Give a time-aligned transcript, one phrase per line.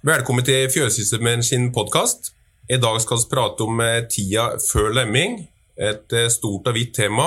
[0.00, 2.30] Velkommen til Fjøssystemen sin podkast.
[2.72, 5.34] I dag skal vi prate om eh, tida før lemming.
[5.76, 7.26] Et eh, stort og vidt tema.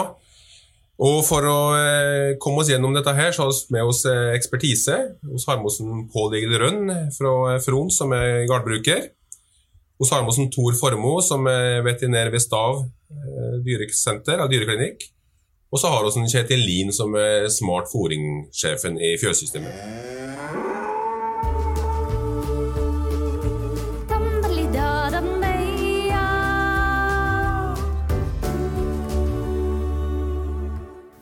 [0.97, 4.97] Og For å eh, komme oss gjennom dette her, så har vi med oss ekspertise.
[5.21, 9.05] Vi har med Pål Egil Rønn fra Fron, som er gardbruker.
[9.05, 12.87] Vi har med oss Tor Formoe, som er veterinær ved Stav
[13.61, 15.11] dyresenter, dyreklinikk.
[15.69, 20.22] Og så har vi Kjetil Lien, som er smart fôringssjefen i fjøssystemet.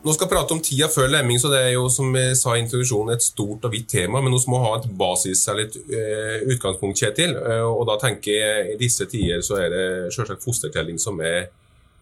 [0.02, 2.56] Nå skal vi prate om tida før lemming, så det er jo som jeg sa
[2.56, 4.18] i introduksjonen et stort og vidt tema.
[4.18, 7.36] Men vi må ha et basis eller et uh, utgangspunkt, Kjetil.
[7.38, 9.84] Uh, og da tenker jeg i disse tider så er det
[10.16, 11.44] selvsagt fostertelling som er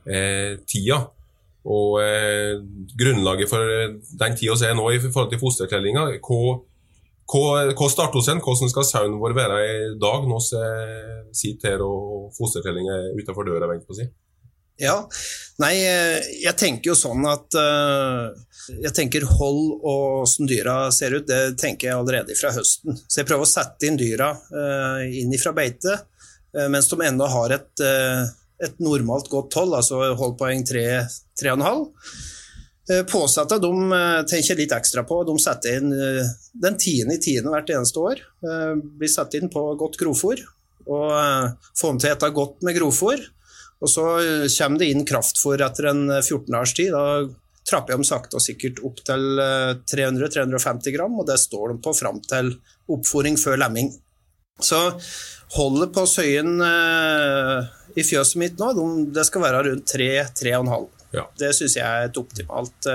[0.08, 1.02] eh, tida.
[1.68, 2.00] Og
[2.96, 3.68] grunnlaget for
[4.22, 6.06] den tida vi er nå i forhold til fostertellinga,
[7.28, 8.40] hva starter hos en?
[8.40, 13.44] Hvordan skal sauen vår være i dag når vi sitter her og fostertellinga er utenfor
[13.44, 13.68] døra?
[13.76, 14.08] på å si?
[14.80, 14.96] Ja,
[15.60, 18.32] nei, eh, jeg tenker jo sånn at uh,
[18.80, 22.96] Jeg tenker hold og åssen dyra ser ut, det tenker jeg allerede fra høsten.
[23.04, 26.00] Så jeg prøver å sette inn dyra uh, inn ifra beite
[26.50, 31.84] mens de ennå har et, et, normalt godt hold, altså holdpoeng 3,5.
[33.06, 33.70] Påsatte de
[34.26, 35.20] tenker litt ekstra på.
[35.28, 35.92] De setter inn
[36.64, 38.24] den tiende i tiende hvert eneste år.
[38.82, 40.42] Blir satt inn på godt grovfòr.
[40.90, 41.06] Og
[41.78, 43.22] får dem til å ete godt med grovfôr.
[43.80, 46.92] Og så eh, kommer det inn kraftfôr etter en 14 eh, dagers tid.
[46.92, 51.80] Da trapper dem sakte og sikkert opp til 300-350 eh, gram, og det står de
[51.84, 52.54] på fram til
[52.90, 53.92] oppfòring før lemming.
[54.60, 54.80] Så
[55.56, 58.74] holdet på søyen i fjøset mitt nå,
[59.14, 60.84] det skal være rundt 3-3,5.
[61.16, 61.24] Ja.
[61.40, 62.88] Det syns jeg er et optimalt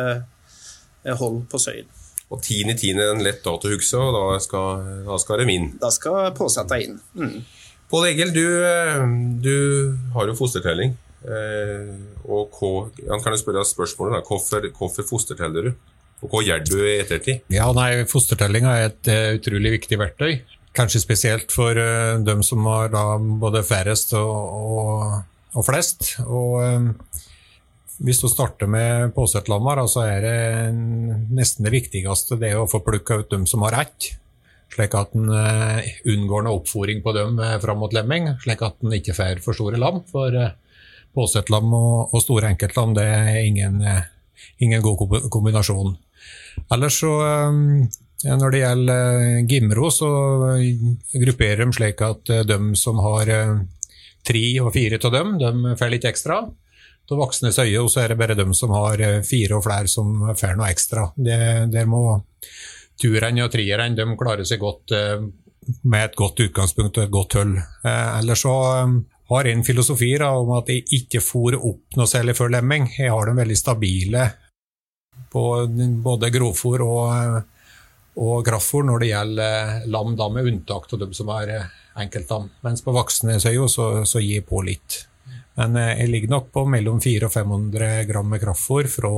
[1.19, 1.89] hold på søyen.
[2.30, 2.94] Og 10.10.
[2.94, 5.67] er en lett dato å huske, og da skal, da skal det inn?
[5.81, 7.00] Da skal påsette inn.
[7.17, 7.41] Mm.
[7.91, 9.02] Pål Egil, du, eh,
[9.45, 9.58] du,
[10.16, 10.95] har jo fostertelling.
[11.25, 11.91] Eh,
[12.25, 12.88] og hva,
[13.22, 15.75] kan jo spørre spørsmålet da, hvorfor, hvorfor fosterteller du?
[16.23, 17.46] Og hva gjør du i ettertid?
[17.53, 20.40] Ja, nei, Fostertellinga er et uh, utrolig viktig verktøy.
[20.75, 24.31] Kanskje spesielt for uh, dem som har da, både færrest og,
[24.72, 25.19] og,
[25.53, 26.16] og flest.
[26.23, 26.88] Og um,
[28.00, 30.40] Hvis du starter med påsetlammer, så er det
[31.35, 34.16] nesten det viktigste det å få plukka ut dem som har ett
[34.74, 35.80] slik at en uh,
[36.12, 39.58] unngår noe oppfòring på dem uh, fram mot lemming, slik at en ikke får for
[39.58, 40.02] store lam.
[40.12, 40.53] For uh,
[41.16, 43.80] påsettlam og, og, store enkeltlam det er ingen,
[44.59, 45.94] ingen god kombinasjon.
[46.74, 47.12] Ellers så
[48.26, 50.09] når det gjelder Gimro, så
[51.14, 53.32] grupperer de slik at de som har
[54.28, 56.42] tre og fire av dem, de får litt ekstra.
[57.06, 60.59] Av voksne øye så er det bare de som har fire og flere som får
[60.59, 61.08] noe ekstra.
[61.16, 61.40] Det,
[61.72, 62.03] der må
[63.01, 65.25] turene og trierne de klarer seg godt eh,
[65.83, 67.56] med et godt utgangspunkt og et godt hull.
[67.57, 68.95] Eh, ellers så eh,
[69.31, 72.91] har jeg en filosofi om at jeg ikke fôrer opp noe særlig før lemming.
[72.97, 74.29] Jeg har dem veldig stabile
[75.34, 75.44] på
[76.05, 77.39] både grovfòr og,
[78.22, 81.55] og kraftfòr når det gjelder lam, da, med unntak av dem som er
[81.97, 82.51] enkeltlam.
[82.63, 85.01] Mens på voksne så, så gir jeg på litt.
[85.55, 89.11] Men eh, jeg ligger nok på mellom 400 og 500 gram med kraftfôr fra,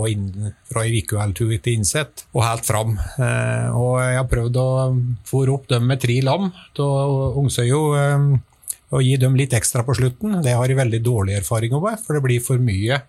[0.69, 2.97] fra ei uketur til innsett og helt fram.
[2.97, 4.69] Eh, og jeg har prøvd å
[5.27, 7.81] fôre opp dem med tre lam av ungsøya.
[8.03, 8.29] eh,
[8.87, 10.37] og gi dem litt ekstra på slutten.
[10.43, 13.01] Det har jeg veldig dårlig erfaring med, for det blir for mye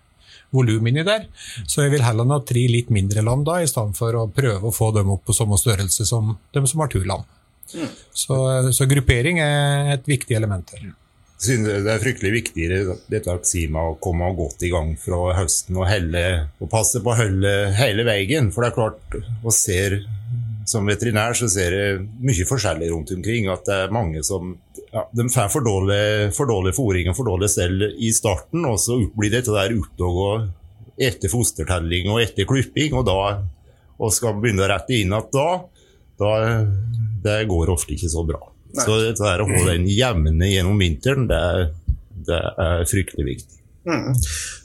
[0.51, 1.27] volum inni der.
[1.63, 4.67] Så jeg vil heller ha tre litt mindre lam da, i stedet for å prøve
[4.67, 7.23] å få dem opp på samme størrelse som dem som har turlam.
[7.69, 7.93] Mm.
[8.11, 8.35] Så,
[8.75, 10.89] så gruppering er et viktig element her
[11.39, 12.67] synes det er fryktelig viktig
[13.11, 16.23] dette aksima å komme godt i gang fra høsten og, helle,
[16.59, 18.51] og passe på holde hele veien.
[18.51, 20.01] For det er klart, og ser,
[20.67, 23.47] som veterinær så ser jeg mye forskjellig rundt omkring.
[23.51, 24.57] At det er mange som
[24.91, 26.03] ja, de får for dårlig,
[26.35, 30.49] for dårlig fôring og for dårlig stell i starten, og så blir dette der oppdaga
[30.99, 33.19] etter fostertelling og etter klipping, og da
[33.99, 35.47] og skal begynne å rette inn at da,
[36.19, 36.31] da
[37.23, 38.39] det går ofte ikke så bra.
[38.77, 41.63] Så dette er å holde den jevne gjennom vinteren, det er,
[42.27, 43.55] det er fryktelig viktig.
[43.89, 44.11] Mm.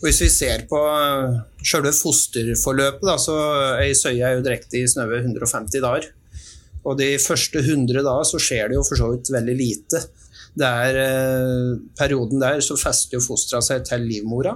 [0.03, 3.39] Hvis vi ser på eh, selve fosterforløpet, da, så
[3.79, 6.11] ei søye er jo direkte i snaue 150 dager.
[6.85, 10.03] Og de første 100 da så skjer det jo for så vidt veldig lite.
[10.55, 14.53] Det er eh, perioden der så fester jo fostra seg til livmora,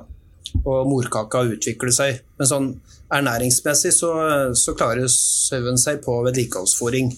[0.59, 2.21] og morkaka utvikler seg.
[2.37, 2.71] Men sånn
[3.15, 4.13] ernæringsmessig så,
[4.53, 7.15] så klarer sauen seg på vedlikeholdsfòring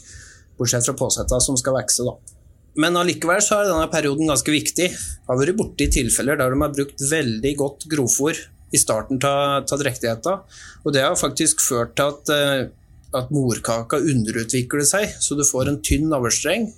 [0.61, 2.05] bortsett fra påsetta som skal vokse.
[2.07, 2.37] da.
[2.79, 4.89] Men allikevel så er denne perioden ganske viktig.
[4.93, 9.67] Jeg har vært borti tilfeller der de har brukt veldig godt grovfòr i starten av
[9.67, 10.37] drektigheta,
[10.85, 12.69] og det har faktisk ført til at, eh,
[13.19, 16.71] at morkaka underutvikler seg, så du får en tynn navlestreng.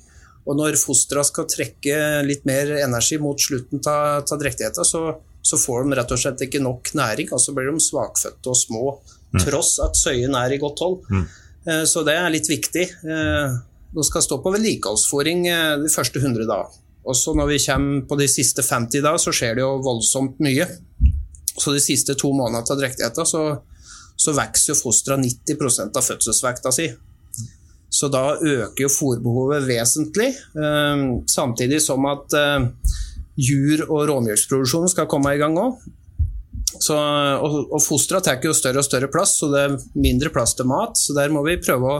[0.49, 5.03] Og når fostra skal trekke litt mer energi mot slutten av drektigheten, så,
[5.43, 8.59] så, får de rett og slett ikke nok næring, og så blir de svakfødte og
[8.59, 8.87] små,
[9.37, 9.43] mm.
[9.45, 10.99] tross at søyen er i godt hold.
[11.13, 11.29] Mm.
[11.69, 12.89] Eh, så det er litt viktig.
[13.93, 16.81] De skal stå på vedlikeholdsfòring eh, de første 100 dager.
[17.03, 20.39] Og så når vi kommer på de siste 50 da, så skjer det jo voldsomt
[20.45, 20.69] mye.
[21.53, 23.43] Så de siste to månedene av drektigheten så,
[24.17, 26.89] så vokser jo fostra 90% av fødselsvekta si.
[27.93, 32.71] Så da øker jo fòrbehovet vesentlig, eh, samtidig som at eh,
[33.37, 35.83] jur- og råmjølksproduksjonen skal komme i gang òg.
[36.93, 40.67] Og, og fostra tar jo større og større plass, så det er mindre plass til
[40.71, 40.97] mat.
[40.99, 41.99] Så der må vi prøve å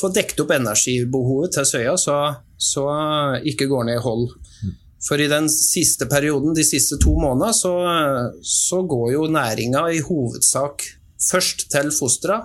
[0.00, 2.16] få dekket opp energibehovet til søya, så,
[2.58, 2.86] så
[3.46, 4.26] ikke går ned i hold.
[5.04, 7.74] For i den siste perioden, de siste to månedene, så,
[8.40, 10.86] så går jo næringa i hovedsak
[11.20, 12.40] først til fostra.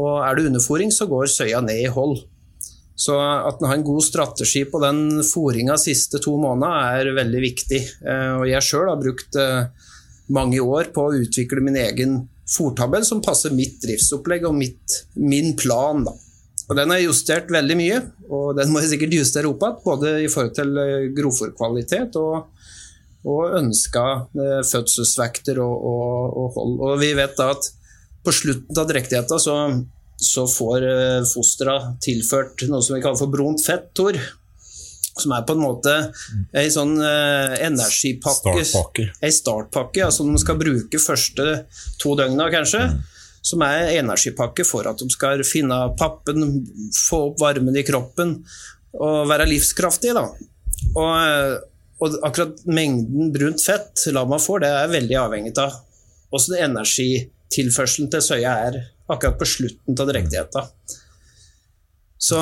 [0.00, 2.22] Og er det underfòring, så går søya ned i hold.
[3.00, 7.40] Så at en har en god strategi på den fôringa siste to månedene er veldig
[7.44, 7.80] viktig.
[8.04, 9.70] Eh, og jeg sjøl har brukt eh,
[10.36, 12.18] mange år på å utvikle min egen
[12.50, 16.04] fòrtabell som passer mitt driftsopplegg og mitt, min plan.
[16.04, 16.12] da.
[16.70, 17.98] Og Den er justert veldig mye,
[18.30, 19.78] og den må jeg sikkert justere opp igjen.
[19.82, 22.68] Både i forhold til eh, grovfòrkvalitet og,
[23.26, 24.04] og ønska
[24.38, 26.76] eh, fødselsvekter og, og, og, hold.
[26.86, 27.72] Og vi vet da at
[28.22, 29.56] på slutten av drektigheta så,
[30.14, 34.22] så får eh, fostera tilført noe som vi kaller for brunt fett, Tor.
[35.10, 35.92] Som er på en måte
[36.56, 38.62] ei sånn energipakke.
[38.62, 39.08] Startpakke.
[39.26, 41.64] Ei startpakke, altså de skal bruke første
[42.00, 42.92] to døgna, kanskje.
[42.94, 43.16] Mm
[43.50, 46.62] som er energipakke for at de skal finne pappen,
[47.08, 48.38] få opp varmen i kroppen
[48.98, 50.14] og være livskraftige.
[50.16, 50.24] Da.
[51.00, 51.66] Og,
[52.00, 55.76] og akkurat mengden brunt fett lama får, det er veldig avhengig av
[56.30, 60.98] hvordan energitilførselen til søya er akkurat på slutten av drektigheten.
[62.20, 62.36] Så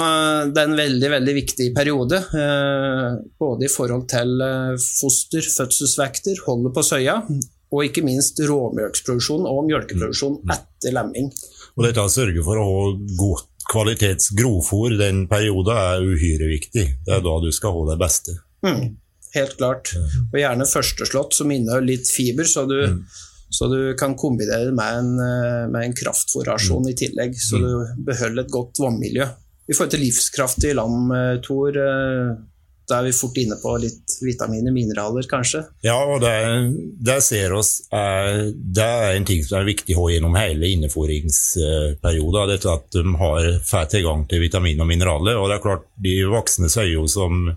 [0.51, 6.41] det er en veldig veldig viktig periode, eh, både i forhold til eh, foster, fødselsvekter,
[6.49, 7.21] holdet på søya,
[7.69, 10.53] og ikke minst råmjølksproduksjon og mjølkeproduksjon mm.
[10.55, 11.31] etter lemming.
[11.77, 12.85] Og dette å sørge for å ha
[13.19, 16.87] godt kvalitets grovfòr den perioden er uhyre viktig.
[17.05, 18.39] Det er da du skal ha det beste.
[18.65, 18.97] Mm,
[19.37, 19.93] helt klart.
[20.31, 23.03] Og gjerne førsteslått som inneholder litt fiber, så du, mm.
[23.53, 26.93] så du kan kombinere det med en, eh, med en kraftfòrrasjon mm.
[26.93, 27.67] i tillegg, så mm.
[27.67, 29.29] du beholder et godt vannmiljø.
[29.69, 32.33] I forhold til livskraftig lam, eh, Tor, eh,
[32.89, 35.61] da er vi fort inne på litt vitaminer, mineraler, kanskje.
[35.85, 36.33] Ja, og det,
[37.05, 40.73] det ser oss er, det er en ting som er viktig å ha gjennom hele
[40.73, 42.53] inneforingsperioden.
[42.53, 45.37] Dette at de har får tilgang til vitaminer og mineraler.
[45.37, 47.51] Og det er klart, de voksne sier jo som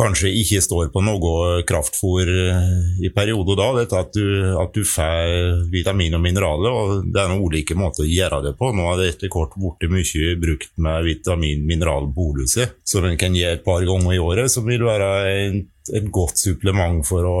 [0.00, 2.76] kanskje ikke står på noe kraftfôr eh,
[3.06, 3.68] i perioder da.
[3.80, 4.26] Dette at du,
[4.60, 8.54] at du får vitamin og mineraler, og det er noen ulike måter å gjøre det
[8.58, 8.72] på.
[8.74, 13.64] Nå har det etter kort blitt mye brukt med vitamin-mineralboluser, som en kan gi et
[13.66, 15.60] par ganger i året, som vil være en
[15.96, 17.36] et godt supplement for å,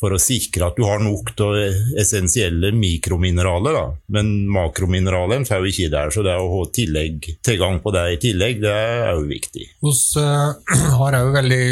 [0.00, 1.56] for å, sikre at du har nok av
[2.00, 3.78] essensielle mikromineraler.
[3.78, 3.86] Da.
[4.16, 8.22] Men makromineralene får vi ikke der, så det å ha tillegg, tilgang på det i
[8.28, 9.66] tillegg, det er jo viktig.
[9.84, 10.54] Vi uh,
[11.00, 11.62] har òg veldig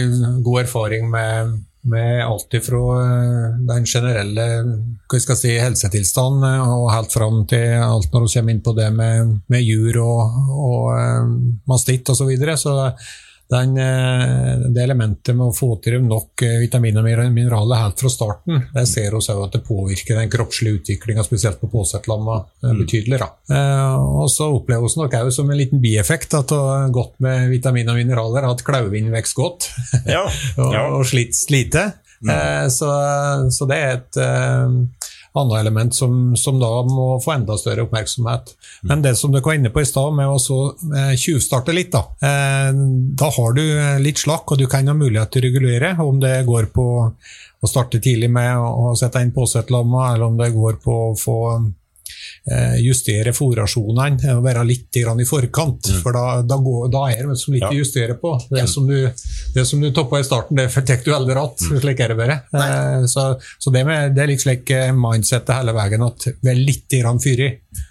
[0.47, 1.59] god erfaring med,
[1.91, 4.49] med alt fra uh, den generelle
[5.13, 9.37] si, helsetilstanden uh, og helt fram til alt når vi kommer inn på det med,
[9.53, 12.25] med jur og, og mastitt osv.
[12.25, 12.59] Så, videre.
[12.61, 12.77] så
[13.49, 18.11] den, eh, det elementet med å få til nok eh, vitaminer og mineraler helt fra
[18.11, 22.75] starten, det ser vi òg at det påvirker den kroppslige utviklinga, spesielt på påsettlamma, eh,
[22.81, 23.21] betydelig.
[23.23, 23.31] Da.
[24.19, 27.47] Og så oppleves det nok òg som en liten bieffekt at å ha godt med
[27.55, 29.71] vitaminer og mineraler, at klauvind vokser godt
[30.09, 30.25] ja.
[30.63, 30.83] og, ja.
[30.91, 31.87] og sliter lite.
[32.27, 32.71] Mm.
[32.73, 32.89] Så,
[33.53, 34.17] så, det er et
[35.43, 38.55] annet element som, som, da må få enda større oppmerksomhet.
[38.89, 40.59] Men det som du var inne på i stad, med å
[40.97, 42.05] eh, tjuvstarte litt, da.
[42.21, 42.71] Eh,
[43.21, 46.21] da har du eh, litt slakk, og du kan ha mulighet til å regulere om
[46.23, 50.81] det går på å starte tidlig med å sette inn påsetlamma, eller om det går
[50.85, 51.39] på å få
[52.79, 55.89] justere fòrrasjonene og være litt i forkant.
[55.91, 56.01] Mm.
[56.03, 57.73] For da, da, går, da, er det så litt ja.
[57.73, 58.37] å justere på.
[58.51, 59.09] Det som du,
[59.55, 61.61] det som du toppa i starten, det tar du aldri att.
[61.61, 61.81] Mm.
[61.81, 62.39] Slik er det bare.
[62.55, 66.53] Eh, så, så, det, med, det er litt slik eh, mindsettet hele veien, at vi
[66.53, 67.51] er litt fyrig.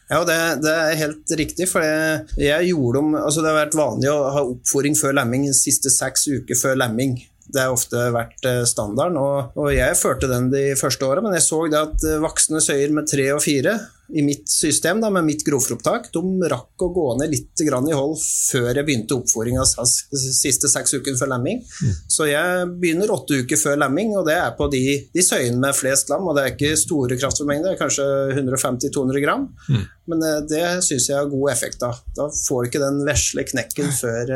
[0.10, 1.68] Ja, det, det, er helt riktig.
[1.70, 5.48] for jeg, jeg gjorde om, altså Det har vært vanlig å ha oppfòring før lemming
[5.50, 7.18] de siste seks uker før lemming.
[7.46, 11.36] Det har ofte vært eh, standarden, og, og jeg førte den de første åra, men
[11.38, 13.78] jeg så det at eh, voksne søyer med tre og fire
[14.14, 17.96] i mitt system, da, med mitt grovfòropptak, de rakk å gå ned litt grann i
[17.96, 21.64] hold før jeg begynte oppfòringa siste seks ukene før lemming.
[21.64, 21.96] Mm.
[22.14, 24.84] Så jeg begynner åtte uker før lemming, og det er på de,
[25.14, 26.28] de søyene med flest lam.
[26.30, 29.48] Og det er ikke store kraftformengder, kanskje 150-200 gram.
[29.70, 29.88] Mm.
[30.14, 32.04] Men eh, det syns jeg har god effekt av.
[32.18, 34.36] Da får du ikke den vesle knekken før,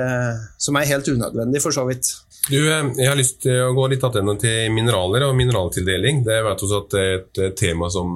[0.57, 2.09] som er helt unødvendig, for så vidt.
[2.47, 6.21] Du, eh, jeg har lyst til å gå litt tilbake til mineraler og mineraltildeling.
[6.25, 8.13] Det vet også at det er et eh, tema som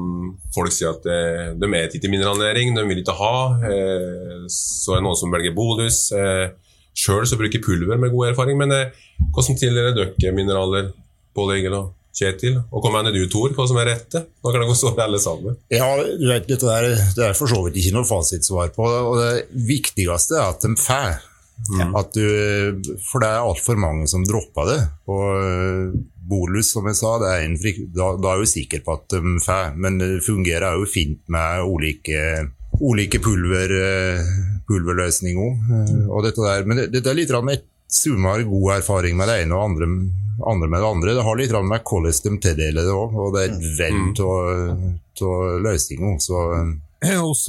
[0.56, 3.34] folk sier at eh, de er ikke mineralnæring, de vil ikke ha.
[4.50, 6.06] Så er det noen som velger bolus.
[6.94, 8.58] Sjøl bruker pulver med god erfaring.
[8.62, 8.74] Men
[9.34, 10.94] hvordan tildeler dere mineraler,
[11.34, 12.60] Pål Egil og Kjetil?
[12.70, 14.22] Og hva mener du, Tor, hva som er rette?
[14.22, 15.58] Nå kan dere stå alle sammen.
[15.74, 18.86] Ja, vet, dette der, Det er for så vidt ikke noe fasitsvar på.
[18.86, 21.22] og Det viktigste er at de får
[21.70, 21.94] Mm.
[22.14, 22.26] Du,
[23.08, 24.80] for det er altfor mange som dropper det.
[25.12, 25.94] Og eh,
[26.24, 27.56] bolus, som jeg sa, en,
[27.96, 29.78] da, da, er du sikker på at de får.
[29.80, 32.24] Men det fungerer jo fint med ulike,
[32.82, 34.34] ulike pulver, eh,
[34.68, 35.56] pulverløsninger.
[35.70, 36.10] Mm.
[36.10, 36.68] Og dette der.
[36.68, 37.70] Men det, det er litt med
[38.26, 39.88] har god erfaring med det ene og andre,
[40.50, 41.14] andre med det andre.
[41.14, 43.76] Det har litt med hvordan de tildeler det òg, og det er et mm.
[43.78, 44.00] vell
[45.20, 46.18] av løsninger.
[46.24, 46.42] Så
[47.20, 47.46] hos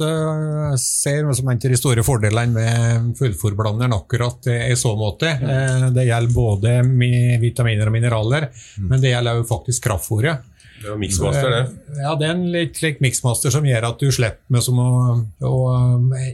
[0.81, 5.31] ser som en av de store fordelene med fullfòrblanderen akkurat i så måte.
[5.35, 6.75] Eh, det gjelder både
[7.41, 8.89] vitaminer og mineraler, mm.
[8.89, 10.51] men det gjelder jo faktisk kraftfôret.
[10.83, 11.59] Det miksmaster, det.
[11.59, 14.79] Eh, ja, det er en litt slik miksmaster som gjør at du slipper med som
[14.81, 14.89] å,
[15.47, 15.53] å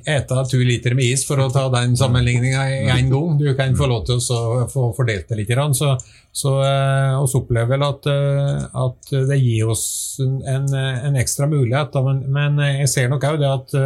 [0.10, 2.64] ete to liter med is, for å ta den sammenligninga
[2.96, 3.36] én gang.
[3.40, 5.54] Du kan få lov til å få fordelt det litt.
[5.78, 5.94] Så,
[6.34, 9.86] så eh, oss opplever vel at, eh, at, det gir oss
[10.22, 12.02] en, en ekstra mulighet.
[12.08, 13.78] Men, men, jeg ser nok òg det at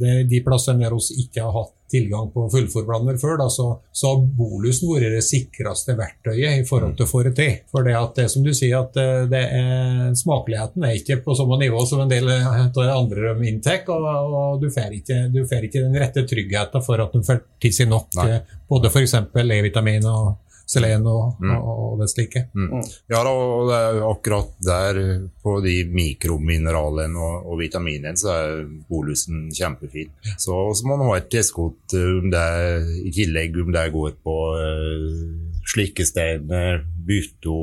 [0.00, 4.12] det, de plassene der oss ikke har hatt tilgang på fullforblander før, da, så, så
[4.12, 7.56] har bolusen vært det sikreste verktøyet i forhold til å få til.
[7.70, 11.36] For det, at det som du sier, at eh, det er, smakeligheten er ikke på
[11.38, 14.08] samme nivå som en del av andre rømminntekt, og,
[14.40, 18.18] og du får ikke, ikke, den rette tryggheten for at de får til seg nok
[18.20, 18.30] Nei.
[18.34, 19.18] Eh, både f.eks.
[19.44, 21.52] E-vitamin og selen og, mm.
[21.58, 22.44] og, det slike.
[22.54, 22.68] Mm.
[22.70, 22.88] mm.
[23.12, 25.00] Ja, og det er akkurat der,
[25.44, 30.12] på de mikromineralene og, og vitaminene, så er bolusen kjempefin.
[30.36, 35.60] Så, så må man ha et tilskudd um i tillegg om det går på uh,
[35.70, 37.58] slikkesteiner, bytto,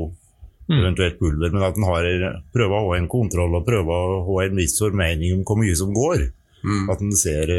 [0.68, 0.78] mm.
[0.78, 4.56] eventuelt pulver, men at en prøver å ha en kontroll og prøver å ha en
[4.58, 6.30] viss formening om hvor mye som går.
[6.62, 6.90] Mm.
[6.94, 7.50] At en ser,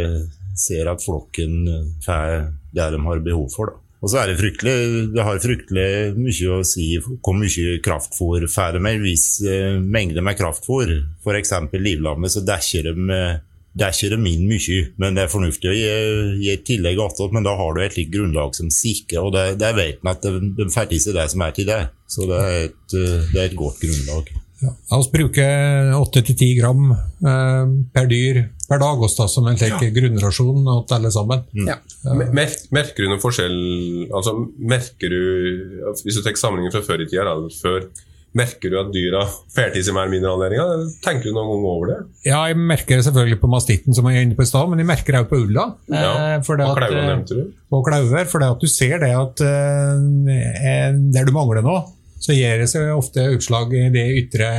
[0.56, 1.68] ser, at flokken
[2.06, 3.74] får det de har behov for.
[3.74, 3.83] da.
[4.04, 4.76] Og så er det fryktelig
[5.16, 10.24] Det har fryktelig mye å si hvor mye kraftfôr får med en viss uh, mengde
[10.26, 10.92] med kraftfôr.
[11.24, 11.56] F.eks.
[11.80, 13.18] livlammet, så dekker de,
[13.80, 14.80] dekker de inn mye.
[15.00, 18.12] Men det er fornuftig å gi, et tillegg attåt, men da har du et slikt
[18.18, 21.30] grunnlag som sikrer, og det, det vet en at de, de får i seg det
[21.32, 21.84] som er til det.
[22.12, 24.36] Så det er et, det er et godt grunnlag.
[24.64, 29.92] Ja, vi bruker 8-10 gram eh, per dyr per dag også, som en slik ja.
[29.94, 31.44] grunnrasjon til alle sammen.
[31.54, 31.70] Mm.
[31.70, 31.78] Ja.
[32.24, 33.60] Mer, merker du noen forskjell
[34.12, 35.22] altså, merker du,
[36.04, 37.88] Hvis du tar sammenligningen fra før i tida, før,
[38.38, 40.86] merker du at dyra får til seg mer mineralnæringer?
[41.06, 41.98] Tenker du noen gang over det?
[42.26, 44.82] Ja, jeg merker det selvfølgelig på mastitten, som jeg er inne på i stad, men
[44.82, 45.68] jeg merker det også på ulla.
[45.92, 46.14] Ja.
[46.34, 47.44] Eh, og klauver eh, nevnte du.
[47.74, 51.84] Og klauver, for at du ser det at uh, der du mangler noe
[52.24, 54.50] så gir det seg ofte utslag i det ytre.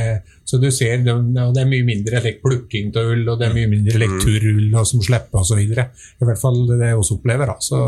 [0.45, 3.55] Så du ser det, det er mye mindre like, plukking av ull, og det er
[3.55, 5.61] mye mindre like, turull turrull som slipper osv.
[5.63, 7.49] I hvert fall det jeg også opplever.
[7.49, 7.57] Da.
[7.65, 7.79] Så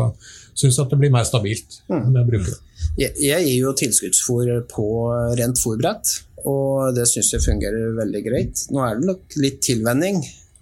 [0.58, 2.58] syns at det blir mer stabilt med med brukere.
[2.98, 4.88] Jeg, jeg gir jo tilskuddsfôr på
[5.38, 6.16] rent fôrbrett,
[6.50, 8.66] og det syns jeg fungerer veldig greit.
[8.74, 10.18] Nå er det nok litt tilvenning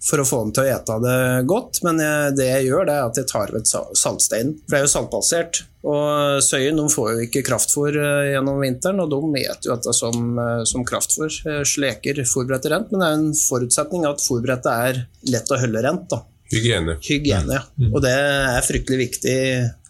[0.07, 1.21] for å få dem til å ete det
[1.51, 1.81] godt.
[1.87, 1.99] Men
[2.39, 4.55] det jeg gjør, det er at jeg tar ved saltsteinen.
[4.63, 5.63] For det er jo saltbasert.
[5.87, 9.95] Og søyen de får jo ikke kraftfôr eh, gjennom vinteren, og de eter jo dette
[9.95, 11.31] som, eh, som kraftfôr.
[11.67, 16.09] Sleker fôrbrettet rent, men det er en forutsetning at fôrbrettet er lett å holde rent.
[16.11, 16.25] da.
[16.51, 16.99] Hygiene.
[17.03, 17.65] Hygiene, ja.
[17.79, 17.91] Mm.
[17.93, 19.39] Og det er fryktelig viktig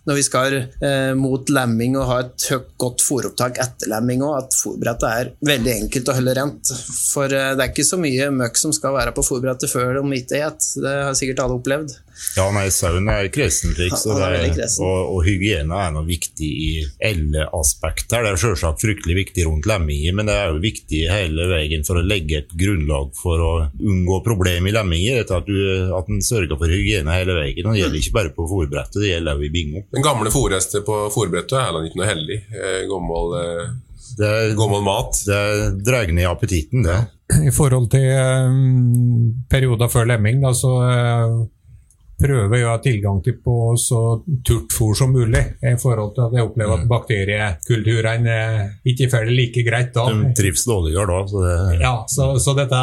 [0.06, 4.44] når vi skal eh, mot lemming og ha et høyt, godt fòropptak etter lemming òg,
[4.44, 6.72] at fôrbrettet er veldig enkelt å holde rent.
[7.10, 10.20] For eh, det er ikke så mye møkk som skal være på fôrbrettet før de
[10.20, 10.68] ikke et.
[10.82, 11.96] Det har sikkert alle opplevd.
[12.36, 16.70] Ja, nei, sauen er kresen, og, og, og, hygiene er noe viktig i
[17.04, 18.24] alle aspekter.
[18.24, 22.00] Det er selvsagt fryktelig viktig rundt lemminger, men det er jo viktig hele veien for
[22.00, 25.26] å legge et grunnlag for å unngå problem i lemminger.
[25.26, 27.68] At, du, at en sørger for hygiene hele veien.
[27.68, 29.84] Det gjelder ikke bare på fòrbrettet, det gjelder også i bingo.
[29.96, 32.36] Den gamle fòrhester på fòrbrettet er ikke noe heldig.
[32.52, 33.68] Eh, gammel, eh,
[34.18, 35.16] det er, gammel mat.
[35.24, 35.38] Det
[35.86, 36.98] drar ned appetitten, det.
[37.48, 41.38] I forhold til um, perioder før lemming, da, så uh,
[42.20, 44.02] prøver jeg å ha tilgang til på så
[44.44, 45.40] turt fôr som mulig.
[45.64, 48.36] I forhold til at jeg opplever at bakteriekulturene
[48.92, 50.04] ikke får det like greit da.
[50.12, 51.22] De trives dårligere da.
[51.32, 52.82] Så det, Ja, så, så dette,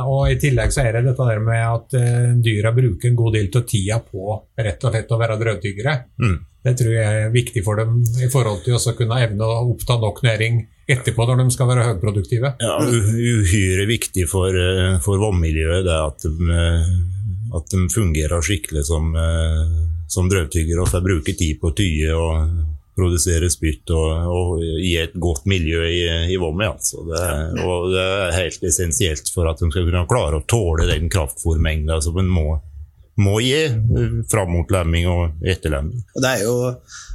[0.00, 3.36] og I tillegg så er det dette der med at uh, dyra bruker en god
[3.36, 5.96] del av tida på rett og slett å være drøvtyggere.
[6.24, 6.34] Mm.
[6.64, 9.98] Det tror jeg er viktig for dem i forhold til å kunne evne å oppta
[10.00, 12.54] nok næring etterpå når de skal være høyproduktive.
[12.60, 16.94] ja, uhyre viktig for, eh, for vannmiljøet det at de, eh,
[17.56, 19.74] at de fungerer skikkelig som, eh,
[20.08, 24.94] som drøvtyggere og får bruke tid på å tye og produsere spytt og, og gi
[25.02, 26.78] et godt miljø i, i vommet.
[26.78, 27.02] Altså.
[27.08, 27.24] Det,
[27.92, 32.20] det er helt essensielt for at de skal kunne klare å tåle den kraftfòrmengda som
[32.22, 32.60] en må,
[33.20, 36.04] må gi eh, fram mot lemming og etterlemming.
[36.14, 36.56] Og det er jo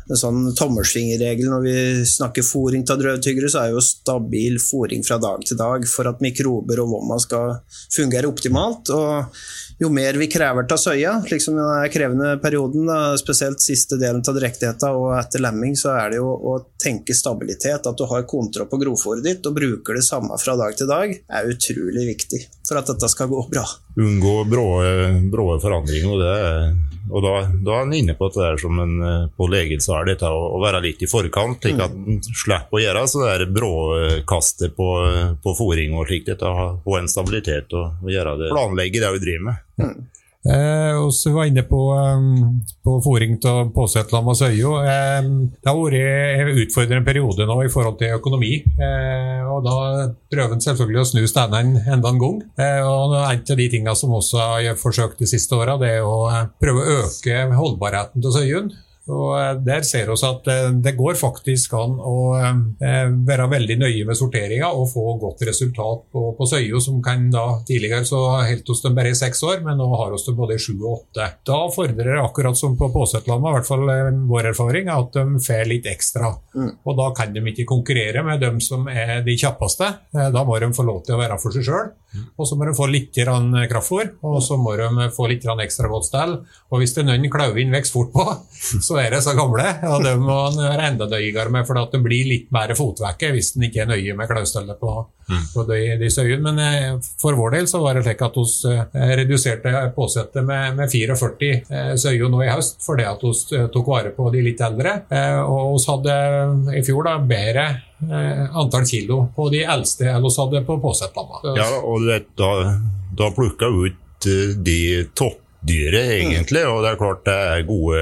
[0.09, 1.75] en sånn tommelfingerregel når vi
[2.09, 6.23] snakker fôring av drøvtyggere, så er jo stabil fôring fra dag til dag for at
[6.23, 7.59] mikrober og vomma skal
[7.93, 8.89] fungere optimalt.
[8.95, 9.43] Og
[9.79, 14.35] jo mer vi krever av søya, liksom den krevende perioden, da, spesielt siste delen av
[14.35, 18.67] drektigheta og etter lemming, så er det jo å tenke stabilitet, at du har kontroll
[18.67, 22.81] på grovfòret ditt og bruker det samme fra dag til dag, er utrolig viktig for
[22.81, 23.63] at dette skal gå bra.
[23.99, 26.11] unngå brå, forandringer.
[26.11, 27.33] Og, det, og da,
[27.63, 30.11] da er en inne på at det er som en eh, på legen så er
[30.11, 33.31] dette å, å være litt i forkant, slik at en slipper å gjøre så det
[33.31, 34.91] er bråkastet på,
[35.39, 36.35] på fôring og slikt.
[36.43, 38.53] Har en stabilitet og, og gjøre det.
[38.53, 39.65] Planlegge det vi driver med.
[40.39, 44.77] Eh, og var inne på, um, på fòring av Påsetland og søyo.
[44.87, 45.19] Eh,
[45.51, 48.53] det har vært en utfordrende periode nå i forhold til økonomi.
[48.79, 52.39] Eh, og da prøver en selvfølgelig å snu steinene enda en gang.
[52.55, 56.29] Eh, og en av de tingene som også har forsøkt de siste åra, er å
[56.61, 58.71] prøve å øke holdbarheten til søyen.
[59.09, 63.79] Og eh, Der ser vi at eh, det går faktisk an å eh, være veldig
[63.81, 68.21] nøye med sorteringa og få godt resultat på, på Søyo, som kan da tidligere så
[68.45, 70.75] helt oss dem bare i seks år, men nå har oss dem både i sju
[70.77, 71.29] og åtte.
[71.47, 73.85] Da fordrer det akkurat som på Påsetlandet, i hvert fall
[74.29, 76.31] vår erfaring, at de får litt ekstra.
[76.59, 79.89] Og da kan de ikke konkurrere med dem som er de kjappeste.
[80.13, 81.91] Da må de få lov til å være for seg sjøl.
[82.39, 85.89] Og så må de få litt grann kraftfôr, og så må de få litt ekstra
[85.91, 86.35] godt stell.
[86.71, 88.25] Og hvis det er noen klauven vokser fort på,
[88.87, 92.03] så er det så gamle, og det må en være enda nøyere med, for det
[92.05, 94.95] blir litt mer fotvekke hvis en ikke er nøye med klaustellet på,
[95.53, 96.41] på de, de søyene.
[96.43, 100.77] Men eh, for vår del så var det slik at vi eh, reduserte påsettet med,
[100.79, 104.61] med 44 eh, søyer nå i høst, fordi at vi tok vare på de litt
[104.65, 104.95] eldre.
[105.49, 106.17] Og vi hadde
[106.79, 107.67] i fjor da bedre
[107.99, 111.41] antall kilo på de eldste enn vi hadde på påsettlamma.
[111.57, 112.51] Ja, og det, da,
[113.17, 114.27] da plukka ut
[114.69, 114.79] de
[115.15, 116.63] toppdyret, egentlig.
[116.67, 117.99] Og det er klart det er gode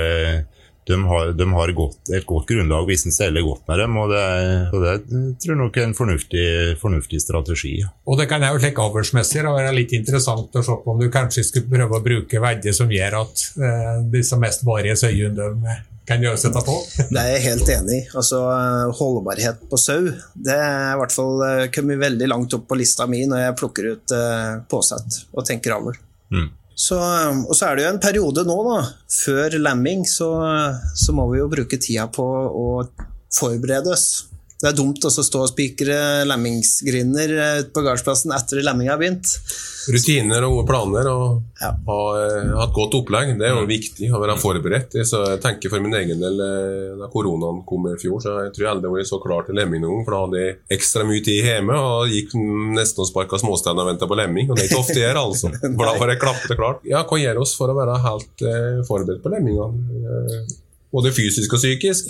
[0.87, 3.97] De har, de har godt, et godt grunnlag hvis en steller godt med dem.
[3.99, 4.93] Og det, er- og det
[5.43, 6.45] tror jeg nok er en fornuftig,
[6.81, 7.73] fornuftig strategi.
[8.07, 11.09] Og det kan jeg jo tenke avlsmessig være litt interessant å se på om du
[11.13, 15.51] kanskje skulle prøve å bruke verdier som gjør at eh, disse mest varige søyene
[16.07, 16.75] kan gjøre seg på.
[17.11, 18.03] Det er jeg helt enig i.
[18.15, 18.37] Altså,
[18.95, 23.07] holdbarhet på sau det er i hvert fall eh, kommet veldig langt opp på lista
[23.11, 25.97] mi når jeg plukker ut eh, påsett og tenker avl.
[26.31, 26.47] Mm.
[26.77, 30.29] Så, eh, og så er det jo en periode nå, da, før lemming, så,
[30.93, 32.67] så må vi jo bruke tida på å
[33.33, 34.27] forberede oss.
[34.57, 39.01] Det er dumt å stå og spikre lemmingsgrinder eh, ute på gardsplassen etter lemminga har
[39.01, 39.29] begynt.
[39.87, 41.69] Rutiner og gode planer og Ja.
[41.87, 43.35] ha, eh, et godt opplegg.
[43.37, 44.97] Det er jo viktig å være forberedt.
[45.05, 48.53] Så jeg tenker for min egen del eh, Da koronaen kom i fjor, så jeg
[48.57, 50.05] tror jeg aldri var så klar til lemming noen gang.
[50.09, 52.33] For da hadde jeg ekstra mye tid hjemme og gikk
[52.75, 54.49] nesten og sparka småsteiner og venta på lemming.
[54.49, 55.53] Og det er ikke ofte jeg gjør, altså.
[55.77, 56.81] For da var jeg klappete klart.
[56.89, 60.47] Ja, hva gjør oss for å være helt eh, forberedt på lemmingene?
[60.87, 62.05] Eh, både fysisk og psykisk.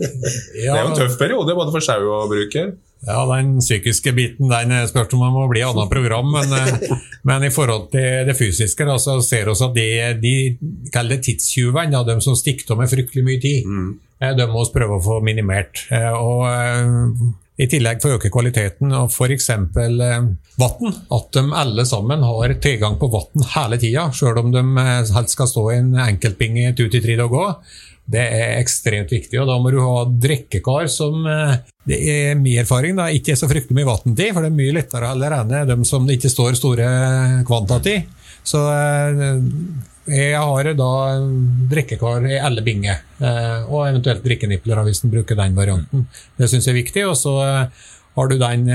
[0.54, 2.72] Det er jo en tøff periode, både for sau og bruker.
[3.02, 6.52] Ja, den psykiske biten den er spørs om det må bli et annet program, men,
[6.54, 6.96] eh,
[7.28, 11.26] men i forhold til det fysiske da, så ser vi at de, de kaller det
[11.26, 13.92] tidstyvene, de som stikker av med fryktelig mye tid, mm.
[14.38, 15.86] de må vi prøve å få minimert.
[15.90, 19.50] Eh, Og eh, i tillegg for å øke kvaliteten og f.eks.
[19.58, 25.10] vann, at de alle sammen har tilgang på vann hele tida, selv om de eh,
[25.16, 27.58] helst skal stå i en enkeltbinge to til tre dager.
[28.02, 32.58] Det er ekstremt viktig, og da må du ha drikkekar som eh, Det er min
[32.60, 35.30] erfaring, da, ikke er så fryktelig mye vann til, for det er mye lettere å
[35.34, 36.90] rene dem som det ikke står store
[37.48, 37.96] kvantati.
[38.42, 39.32] Så eh,
[40.10, 40.92] jeg har da
[41.70, 46.06] drikkekar i alle binger, eh, og eventuelt drikkenipler hvis en bruker den varianten.
[46.36, 47.06] Det syns jeg er viktig.
[47.06, 47.38] og så
[48.12, 48.66] har du den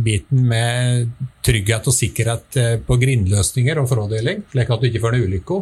[0.00, 1.10] biten med
[1.44, 5.58] trygghet og sikkerhet på grindløsninger og frådeling, slik at du ikke får en ulykke.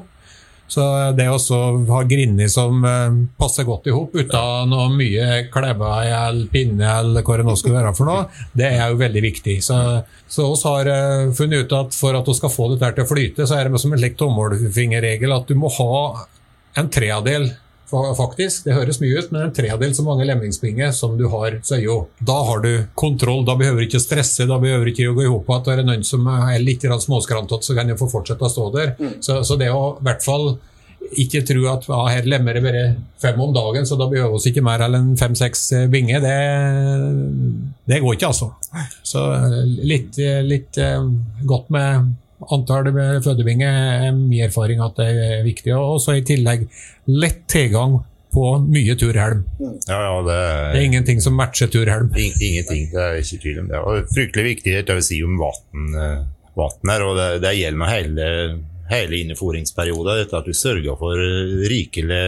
[0.71, 0.85] Så
[1.19, 1.59] det å
[1.91, 7.27] ha grinner som eh, passer godt i hop, uten noe mye klebber eller pinne eller
[7.27, 9.57] hva det nå skal være for noe, det er jo veldig viktig.
[9.67, 9.81] Så,
[10.31, 13.11] så oss har uh, funnet ut at for at du skal få dette til å
[13.11, 15.91] flyte, så er det som en slik tommelfingerregel at du må ha
[16.79, 17.51] en tredjedel
[17.91, 18.65] faktisk.
[18.67, 22.01] Det høres mye ut, men en tredjedel så mange lemmingsbinger som du har søyo.
[22.19, 25.27] Da har du kontroll, da behøver du ikke stresse, da behøver du ikke å gå
[25.27, 28.47] i hop at det er noen som er litt småskrantete, så kan de få fortsette
[28.47, 28.95] å stå der.
[28.99, 29.15] Mm.
[29.25, 30.53] Så, så, det å i hvert fall
[31.17, 32.83] ikke tro at ja, her lemmer det bare
[33.21, 36.37] fem om dagen, så da behøver vi ikke mer enn fem-seks binger, det,
[37.89, 38.53] det, går ikke, altså.
[39.03, 39.25] Så
[39.67, 41.01] litt, litt eh,
[41.49, 42.13] godt med
[42.49, 42.91] antall
[43.25, 45.75] fødebinger er min erfaring at det er viktig.
[45.77, 46.67] Og så i tillegg
[47.11, 48.01] lett tilgang
[48.31, 49.45] på mye turhelm.
[49.89, 52.13] Ja, ja, det, er, det er ingenting som matcher turhelm.
[52.15, 53.81] Ingenting, det er ikke tvil om det.
[53.81, 55.97] Og fryktelig viktig det å si om vann
[56.91, 58.27] her, og det, det gjelder med hele,
[58.91, 60.23] hele inneforingsperioden.
[60.23, 61.23] Dette at du sørger for
[61.71, 62.25] rikelig,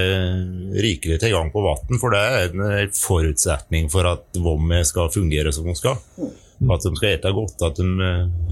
[0.83, 5.69] rikelig tilgang på vann, for det er en forutsetning for at vommet skal fungere som
[5.71, 6.01] det skal.
[6.71, 7.63] At de skal ete godt.
[7.67, 8.09] At, de,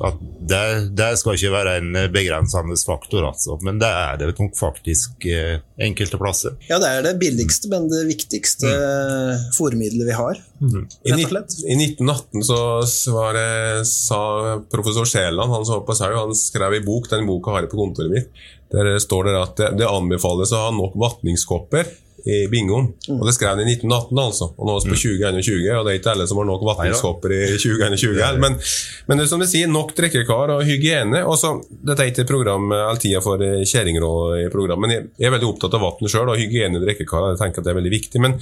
[0.06, 0.20] at
[0.50, 0.62] det,
[0.98, 3.58] det, skal ikke være en begrensende faktor, altså.
[3.66, 6.56] Men det er det nok faktisk eh, enkelte plasser.
[6.70, 9.46] Ja, det er det billigste, men det viktigste mm.
[9.56, 10.42] fòrmiddelet vi har.
[10.60, 10.84] Mm.
[11.06, 12.58] I, I, 1918 så
[13.36, 14.20] det, sa
[14.72, 17.80] professor Skjæland, han så på sau, han skrev i bok, den boka har jeg på
[17.80, 21.88] kontoret mitt, der står det at det, det anbefales å ha nok vatningskopper
[22.24, 22.90] i bingoen.
[23.14, 24.50] Og det skrev han i 1918, altså.
[24.56, 27.34] Og nå er vi på 2021, og det er ikke alle som har nok vanningskopper
[27.36, 28.40] i 2021.
[28.42, 28.58] Men,
[29.08, 31.22] men det er som du sier, nok drikkekar og hygiene.
[31.26, 35.28] Og så, Dette er ikke et program all tida for kjerringråd, i program, men jeg
[35.28, 37.30] er veldig opptatt av vann sjøl, og hygiene i drikkekar.
[37.32, 38.22] Jeg tenker at det er veldig viktig.
[38.22, 38.36] Men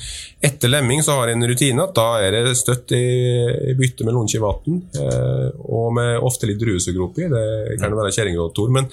[0.44, 3.04] etter lemming så har jeg en rutine at da er det støtt i,
[3.72, 7.28] i bytte med lunke vann, eh, og med ofte litt druesugger oppi.
[7.30, 8.88] Det kan være kjerringrådtor, men,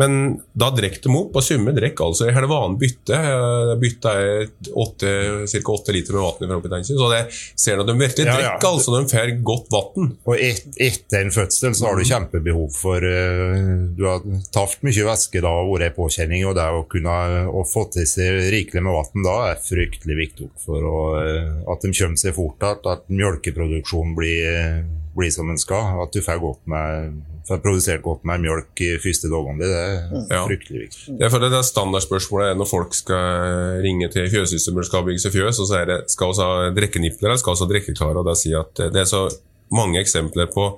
[0.00, 0.18] men
[0.52, 3.18] da drikker de opp, og summe drikker altså i halvannen bytte.
[3.18, 5.72] Eh, bytte er ca.
[5.74, 8.56] 8 liter med vann fra oppi Så det ser du at de virkelig drikker, ja,
[8.60, 8.70] ja.
[8.70, 8.94] altså.
[8.94, 10.10] De får godt vann.
[10.24, 13.60] Og et, etter en fødsel så har du kjempebehov for uh,
[13.96, 17.16] Du har tatt mye væske da og vært i påkjenning, og det å kunne
[17.50, 21.84] å få til seg rikelig med vann da er fryktelig viktig for å, uh, at
[21.84, 24.84] de kommer seg fort igjen, at melkeproduksjonen blir,
[25.16, 28.94] blir som den skal, at du får godt med får produsert godt med melk i
[29.02, 29.60] første dagene.
[29.60, 30.42] Det er ja.
[30.46, 31.16] fryktelig viktig.
[31.20, 35.60] Jeg føler det er Standardspørsmålet når folk skal ringe til fjøssystemet skal bygge seg fjøs,
[35.60, 38.22] og så er det skal vi ha drikkenipler eller skal vi ha drikkeklare.
[38.22, 39.26] Og da si at det er så
[39.74, 40.70] mange eksempler på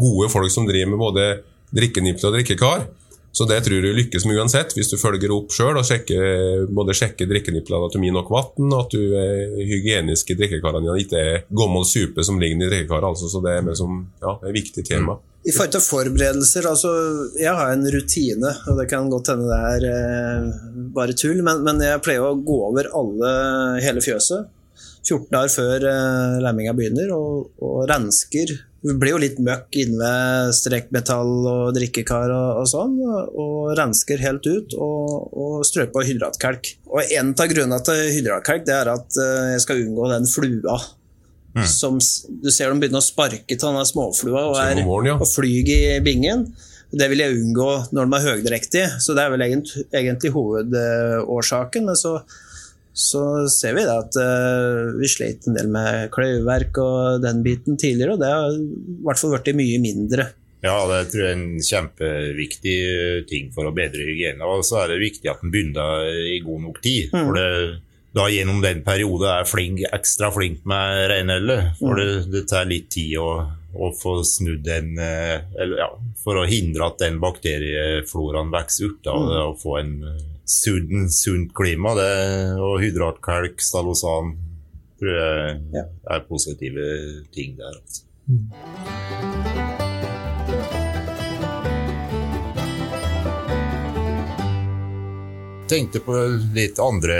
[0.00, 1.26] gode folk som driver med både
[1.74, 2.88] drikkenipler og drikkekar.
[3.34, 6.94] Så det tror jeg lykkes med uansett, hvis du følger opp sjøl og sjekker, både
[6.94, 10.98] sjekker drikkeniplene at du gir nok vann, og at du er hygienisk i drikkekarene dine,
[11.02, 13.08] ikke er gammel supe som ligger i drikkekaret.
[13.10, 15.18] Altså, så det er liksom, ja, et viktig tema.
[15.18, 15.30] Mm.
[15.44, 16.90] I forhold til forberedelser, altså
[17.36, 20.46] Jeg har en rutine, og det kan godt hende det er eh,
[20.94, 23.32] bare tull, men, men, jeg pleier å gå over alle,
[23.84, 24.48] hele fjøset
[25.04, 28.54] 14 dager før eh, lemminga begynner, og, og, rensker.
[28.84, 34.20] Det blir jo litt møkk inne ved strekmetall og drikkekar og, og sånn, og rensker
[34.20, 36.74] helt ut og, og strør på hydratkalk.
[36.92, 40.78] Og En av grunnene til hydratkalk det er at eh, jeg skal unngå den flua
[41.54, 41.66] Mm.
[41.70, 41.98] Som,
[42.42, 45.18] du ser de begynner å sparke til denne småflua og, er, morgen, ja.
[45.22, 46.48] og flyr i bingen.
[46.94, 51.86] Det vil jeg unngå når de er høydrektige, så det er vel egentlig, egentlig hovedårsaken.
[51.90, 52.16] Men så,
[52.94, 58.14] så, ser vi at uh, vi slet en del med kløyverk og den biten tidligere,
[58.14, 60.28] og det har i hvert fall blitt mye mindre.
[60.64, 62.76] Ja, det tror jeg er en kjempeviktig
[63.28, 64.46] ting for å bedre hygiene.
[64.48, 67.10] Og så er det viktig at en begynner i god nok tid.
[67.12, 67.18] Mm.
[67.26, 67.50] for det
[68.14, 71.72] da gjennom den perioden er flink, ekstra flink med reinhellet.
[71.80, 73.30] For det, det, tar litt tid å,
[73.74, 75.88] å få snudd den eh, eller, ja,
[76.22, 79.00] For å hindre at den bakteriefloraen vokser ut.
[79.02, 79.32] Da, mm.
[79.48, 81.94] Og få en eh, sunn, sunt klima.
[81.98, 82.10] Det,
[82.60, 84.34] og hydratkalk, stalosan
[85.00, 85.86] tror jeg ja.
[86.14, 86.88] er positive
[87.34, 87.80] ting der.
[87.80, 88.04] Altså.
[88.28, 89.54] Mm.
[95.68, 96.14] tenkte på
[96.54, 97.16] litt andre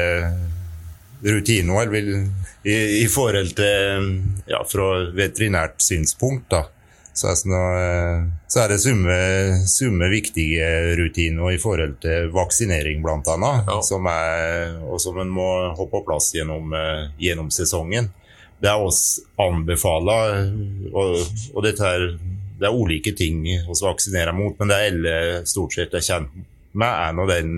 [1.24, 4.10] rutiner i, i, forhold til
[4.50, 6.66] ja, Fra veterinært synspunkt, da.
[7.14, 9.16] Så, så er det summe,
[9.70, 10.66] summe, viktige
[10.98, 13.37] rutiner i forhold til vaksinering, bl.a.
[13.68, 13.79] Ja.
[13.87, 15.46] Som er, og som en må
[15.79, 16.74] ha på plass gjennom,
[17.22, 18.11] gjennom sesongen.
[18.59, 20.50] Det er oss anbefaler,
[20.90, 21.16] og,
[21.55, 22.09] og dette er,
[22.59, 26.35] det er ulike ting vi vaksinerer mot, men det er alle stort sett er kjent
[26.74, 27.57] med, er nå den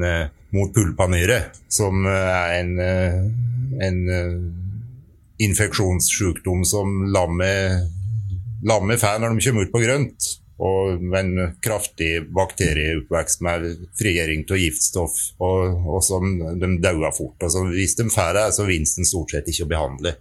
[0.52, 1.40] mot pulpanyre,
[1.72, 2.72] som er en
[3.80, 4.08] en
[5.38, 7.90] infeksjonssykdom som lammet
[8.66, 10.28] lammet får når de kommer ut på grønt.
[10.56, 13.66] Og med en kraftig bakterieoppvekst med
[13.98, 17.36] frigjøring av giftstoff, og, og som de dauer fort.
[17.44, 20.14] Altså, hvis de får det, så vinner den stort sett ikke å behandle.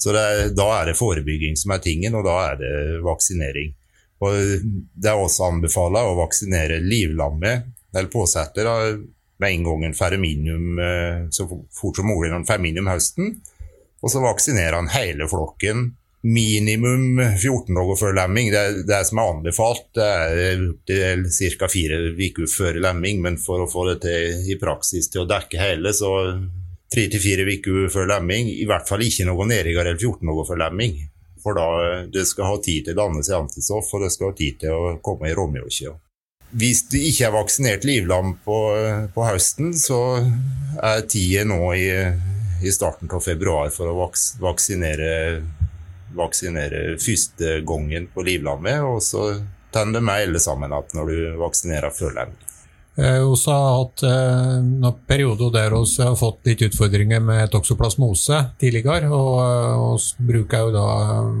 [0.00, 0.24] Så det,
[0.56, 2.74] da er det forebygging som er tingen, og da er det
[3.04, 3.72] vaksinering.
[4.20, 4.36] Og
[4.92, 8.68] Det er også anbefalt å vaksinere livlammet, eller påsetter,
[9.40, 12.92] med en gang en får minimum eh, så fort som mulig når en får minimum
[12.92, 13.38] høsten.
[14.04, 15.86] Og så vaksinerer han hele flokken
[16.22, 18.50] minimum 14 dager før lemming.
[18.52, 21.22] Det, det som er anbefalt, det er
[21.58, 21.68] ca.
[21.70, 25.60] fire uker før lemming, men for å få det til i praksis til å dekke
[25.60, 26.12] hele, så
[26.90, 28.50] tre til fire uker før lemming.
[28.52, 31.00] I hvert fall ikke noe nedrigere enn 14 dager før lemming.
[31.40, 31.66] For da
[32.12, 34.76] det skal ha tid til å danne seg antistoff, og det skal ha tid til
[34.76, 35.96] å komme i romjolke.
[36.50, 38.58] Hvis du ikke er vaksinert livlam på,
[39.14, 40.18] på høsten, så
[40.82, 41.86] er tida nå i,
[42.58, 45.12] i, starten av februar for å vaks, vaksinere,
[46.16, 48.82] vaksinere første gangen på Livlandet.
[48.84, 49.32] Og så
[49.74, 52.46] tenner det med alle sammen at når du vaksinerer før lemming.
[53.00, 58.40] Vi eh, har hatt eh, noen perioder der vi har fått litt utfordringer med toksoplasmose
[58.60, 59.08] tidligere.
[59.08, 60.86] Og vi bruker jo da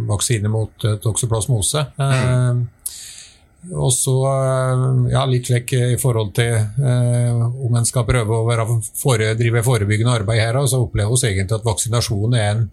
[0.08, 1.84] vaksine mot eh, toksoplasmose.
[1.98, 2.68] Mm.
[3.76, 4.14] Og så
[5.12, 10.14] ja, litt slik i forhold til eh, om en skal prøve å fore, drive forebyggende
[10.22, 12.64] arbeid her, så opplever vi egentlig at vaksinasjon er en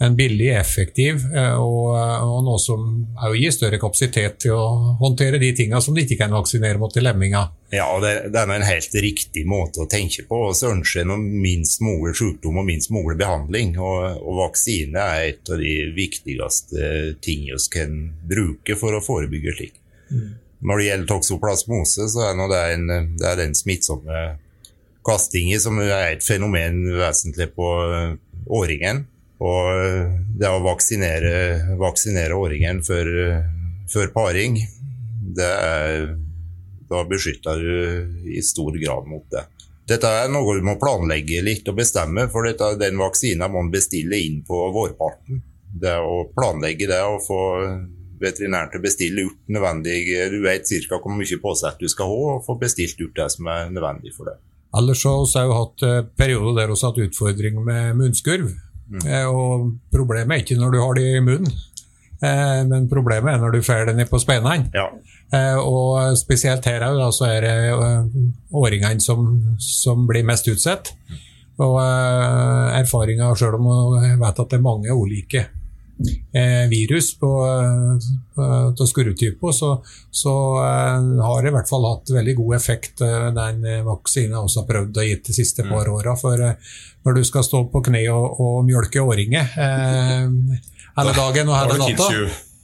[0.00, 1.90] en billig, effektiv eh, og,
[2.22, 2.84] og noe som
[3.34, 7.02] gir større kapasitet til å håndtere de tingene som de ikke kan vaksinere mot i
[7.02, 7.48] lemminga.
[7.74, 10.38] Ja, og det, det, er en helt riktig måte å tenke på.
[10.54, 13.74] Vi ønsker minst mulig sykdom og minst mulig behandling.
[13.82, 17.98] Og, og vaksine er et av de viktigste tingene vi kan
[18.30, 19.76] bruke for å forebygge slik.
[20.14, 20.30] Mm.
[20.62, 24.24] Når det gjelder toksoplasmose, så er det, en, det er den smittsomme
[25.06, 27.68] kastingen som er et fenomen vesentlig på
[28.46, 29.08] åringen.
[29.38, 33.10] Og eh, det å vaksinere, vaksinere åringen før,
[33.90, 34.58] før, paring,
[35.38, 36.08] det er,
[36.90, 39.44] da beskytter du i stor grad mot det.
[39.88, 43.70] Dette er noe du må planlegge litt og bestemme, for dette, den vaksinen må man
[43.72, 45.40] bestille inn på vårparten.
[45.68, 47.40] Det å planlegge det og få
[48.20, 49.98] veterinæren til å bestille ut nødvendig
[50.32, 50.98] Du vet ca.
[50.98, 54.30] hvor mye påsett du skal ha, og få bestilt ut det som er nødvendig for
[54.30, 54.38] det.
[54.76, 58.50] Ellers har vi hatt eh, perioder der vi har hatt utfordringer med munnskurv.
[58.88, 59.04] Mm.
[59.04, 61.52] Eh, og problemet er ikke når du har det i munnen,
[62.22, 64.70] eh, men problemet er når du får det ned på speinene.
[64.74, 64.88] Ja.
[65.28, 67.56] Eh, og spesielt her så er det
[68.52, 69.28] åringene som,
[69.60, 70.94] som, blir mest utsatt.
[71.58, 73.64] Og erfaringa, sjøl om
[73.98, 75.40] jeg vet at det er mange ulike
[76.70, 77.30] virus på,
[78.36, 79.70] på skurretyper, så,
[80.14, 84.68] så har det i hvert fall hatt veldig god effekt, den vaksinen jeg også har
[84.68, 85.96] prøvd å gi de siste par mm.
[85.96, 86.14] åra.
[86.20, 86.44] For
[87.08, 90.28] når du skal stå på kne og, og mjølke åringer eh,
[90.98, 92.10] hele dagen og hele natta.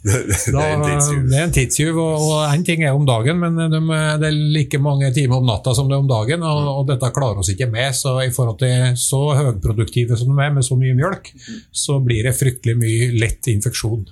[0.05, 1.97] Det er en tidstyv.
[1.97, 3.81] og en ting er om dagen, men de,
[4.21, 6.45] det er like mange timer om natta som det er om dagen.
[6.45, 7.95] Og, og dette klarer oss ikke med.
[7.97, 11.31] så I forhold til så høyproduktive som de er med så mye mjølk,
[11.73, 14.05] så blir det fryktelig mye lett infeksjon.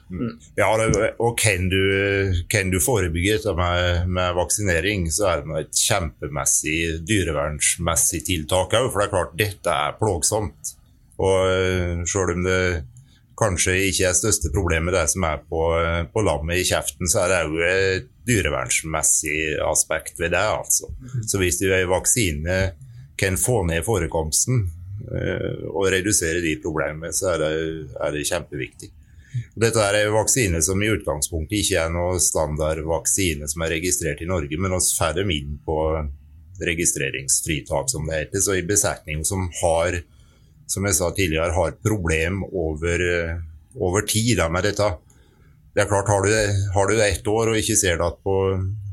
[0.57, 1.83] Ja, og kan du,
[2.53, 6.79] kan du forebygge dette med, med, vaksinering, så er det et kjempemessig
[7.09, 8.89] dyrevernsmessig tiltak òg.
[8.89, 10.73] For det er klart, dette er plågsomt.
[11.23, 12.63] Og eh, selv om det
[13.43, 15.63] kanskje ikke er største problemet det som er på,
[16.15, 20.47] på lammet i kjeften, så er det òg et dyrevernsmessig aspekt ved det.
[20.47, 20.93] altså.
[21.27, 22.63] Så hvis du er vaksine
[23.19, 24.65] kan få ned forekomsten
[25.11, 27.53] uh, og redusere de problemene, så er det,
[27.99, 28.93] er det kjempeviktig.
[29.57, 34.21] Dette er en vaksine som i utgangspunktet ikke er noe standard vaksine som er registrert
[34.21, 35.79] i Norge, men får dem inn på
[36.63, 38.43] registreringsfritak, som det heter.
[38.45, 40.03] Så i besetning som har
[40.73, 43.35] som jeg sa tidligere, har problem over, eh,
[43.81, 44.89] over tid da, med dette.
[45.75, 46.33] Det er klart, Har du,
[46.75, 48.39] har du ett år og ikke ser det på,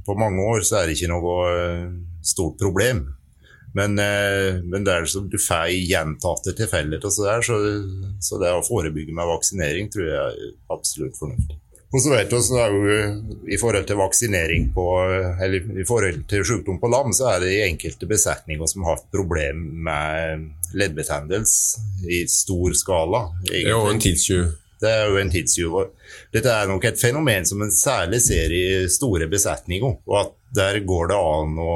[0.05, 1.87] på, mange år, så er det ikke noe eh,
[2.23, 3.07] stort problem.
[3.75, 8.65] Men, eh, men det er som du får gjentatte tilfeller, så, der, så, det å
[8.65, 11.59] forebygge med vaksinering tror jeg er absolutt fornuftig.
[11.89, 12.97] Og så vet vi jo
[13.49, 14.83] I forhold til vaksinering på,
[15.41, 18.99] eller i forhold til sykdom på lam, så er det i enkelte besetninger som har
[18.99, 23.27] hatt problem med leddbetennelse i stor skala.
[23.45, 23.63] Egentlig.
[23.63, 24.43] Det er jo en tidstyv.
[24.79, 25.77] Det er jo en tidstyv.
[26.31, 29.97] Dette er nok et fenomen som en særlig ser i store besetninger.
[30.07, 31.73] og at der går det an å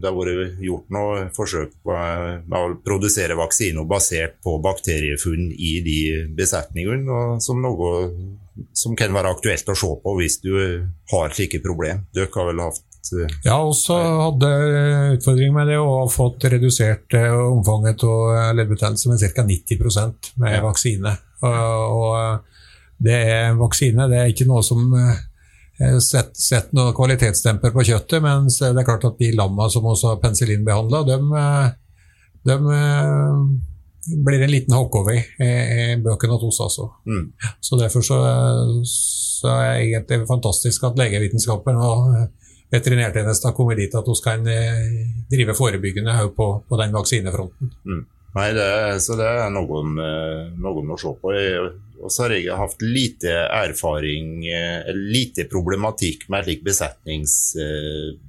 [0.00, 5.78] Det har vært gjort noen forsøk på, med å produsere vaksiner basert på bakteriefunn i
[5.84, 6.00] de
[6.34, 8.08] besetningene, som noe
[8.76, 10.52] som kan være aktuelt å se på hvis du
[11.12, 12.02] har slike problemer.
[12.14, 12.82] Dere har vel hatt
[13.16, 14.50] eh, ja, også hadde
[15.16, 19.44] utfordringer med det og fått redusert eh, omfanget av eh, leddbetennelse med ca.
[19.48, 20.62] 90% med ja.
[20.64, 21.16] vaksine.
[21.40, 24.90] Og det er vaksine det er ikke noe som
[26.04, 30.10] sett, sett noe kvalitetsstemper på kjøttet, mens det er klart at de lamma som også
[30.10, 31.16] har penicillinbehandla, de,
[32.44, 32.58] de
[34.26, 36.76] blir en liten hokk i, i bøkene hos oss.
[36.76, 36.90] Altså.
[37.08, 37.24] Mm.
[37.64, 38.20] Så derfor så,
[38.84, 42.12] så er det egentlig fantastisk at legevitenskapen og
[42.70, 44.88] veterinærtjenesten har kommet dit at vi kan eh,
[45.30, 47.76] drive forebyggende på, på den vaksinefronten.
[47.84, 48.06] Mm.
[48.30, 48.66] Nei, det,
[49.02, 51.32] så det er noen, eh, noen å se på.
[52.00, 57.34] Og så har jeg hatt lite erfaring, eh, lite problematikk med slik besetnings,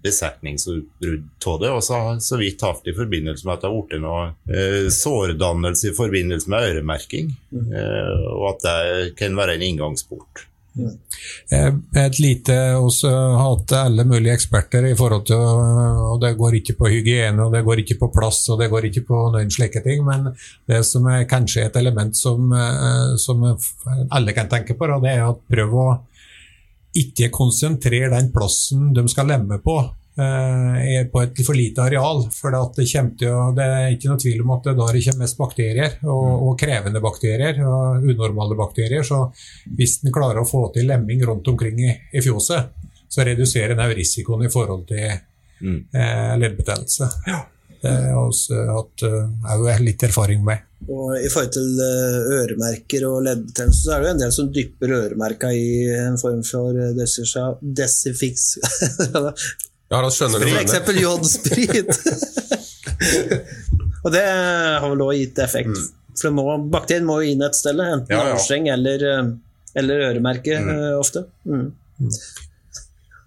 [0.04, 1.72] besetningsutbrudd av det.
[1.72, 4.90] Og så har så vidt hatt i forbindelse med at det har blitt noe eh,
[4.92, 7.36] sårdannelse i forbindelse med øremerking.
[7.54, 7.70] Mm.
[7.70, 10.48] Eh, og at det kan være en inngangsport.
[10.72, 11.80] Mm.
[12.00, 16.92] Et lite også hatt alle mulige eksperter i forhold til og Det går ikke på
[16.94, 20.06] hygiene, og det går ikke på plass og det går ikke på noen slike ting.
[20.08, 20.32] Men
[20.70, 23.44] det som er kanskje et element som, eh, som
[24.10, 25.90] alle kan tenke på, det er at prøv å
[26.96, 32.26] ikke konsentrere den plassen de skal lemme på Eh, på et for lite areal.
[32.36, 32.86] For det,
[33.24, 36.44] jo, det, er ikke noe tvil om at det der kommer mest bakterier, og, mm.
[36.48, 39.06] og, krevende bakterier, og unormale bakterier.
[39.08, 39.24] Så
[39.78, 42.76] hvis en klarer å få til lemming rundt omkring i, i fjoset,
[43.12, 45.08] så reduserer en risikoen i forhold til
[45.64, 45.80] mm.
[45.96, 47.10] eh, leddbetennelse.
[47.28, 47.42] Ja.
[47.82, 50.68] Det har vi hatt uh, litt erfaring med.
[50.86, 54.94] Og I forhold til øremerker og leddbetennelse, så er det jo en del som dypper
[55.00, 56.78] øremerka i en form for
[57.82, 58.52] desifix
[59.92, 61.90] Ja, da skjønner du For eksempel jodsprit.
[64.06, 65.74] og det har vel òg gitt effekt.
[65.76, 65.90] Mm.
[66.22, 68.62] For må, bakterien må jo inn et sted, enten ja, ja.
[68.76, 69.34] eller, eh,
[69.82, 70.72] eller øremerke mm.
[70.76, 71.26] Eh, ofte.
[71.48, 71.68] Mm.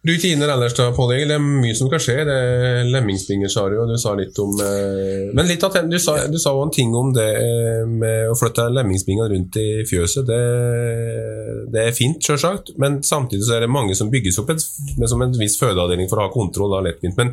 [0.05, 1.15] Rutiner ellers da, Pål.
[1.25, 2.19] Det er mye som kan skje.
[2.29, 5.97] Det er lemmingsbinger, sa du, og du sa litt om eh, Men litt at, du
[5.97, 10.29] du sa en ting om det eh, med å flytte lemmingsbingene rundt i fjøset.
[10.29, 10.41] Det,
[11.73, 14.61] det er fint, selvsagt, men samtidig så er det mange som bygges opp et,
[15.09, 16.77] som en viss fødeavdeling for å ha kontroll.
[16.77, 17.17] Da, lettvint.
[17.17, 17.33] Men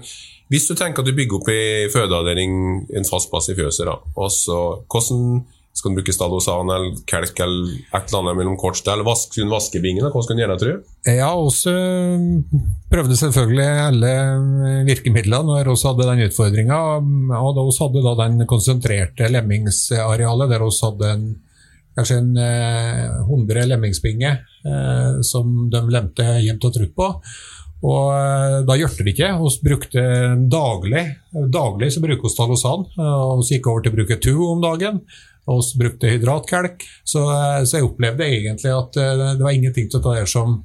[0.51, 2.53] hvis du tenker at du bygger opp i fødeavdeling
[2.95, 7.39] en fast plass i fjøset, da, og så, hvordan skal du bruke Stadosan eller kelk
[7.41, 10.09] eller et eller annet mellom kort eller vask, kun vaskebingen?
[10.11, 10.89] Hva skal du gjøre, tror du?
[11.07, 14.11] Ja, også eh, prøvde selvfølgelig alle
[14.89, 16.81] virkemidlene når vi hadde den utfordringa.
[17.39, 21.25] Og da vi hadde da den konsentrerte lemmingsarealet, der vi hadde en,
[21.95, 27.09] kanskje en 100 eh, lemmingsbinger eh, som de lemte jevnt og trutt på.
[27.87, 29.33] Og eh, da hjalp det ikke.
[29.39, 30.07] Vi brukte
[30.51, 32.89] daglig daglig så bruker vi Talosan.
[32.99, 35.05] Og vi gikk over til å bruke TU om dagen
[35.51, 36.83] og vi brukte hydratkalk.
[37.03, 40.59] Så, eh, så, jeg opplevde egentlig at eh, det var ingenting til det som,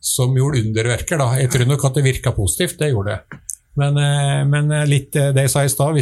[0.00, 1.20] som gjorde underverker.
[1.20, 1.30] Da.
[1.42, 3.40] Jeg tror nok at det virka positivt, det gjorde det.
[3.78, 5.98] Men, eh, men litt det jeg sa i stad,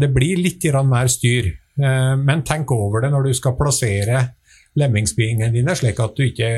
[0.00, 1.52] det blir litt mer styr.
[1.72, 4.18] Men tenk over det når du skal plassere
[4.76, 6.50] lemmingsbingene dine, slik at du ikke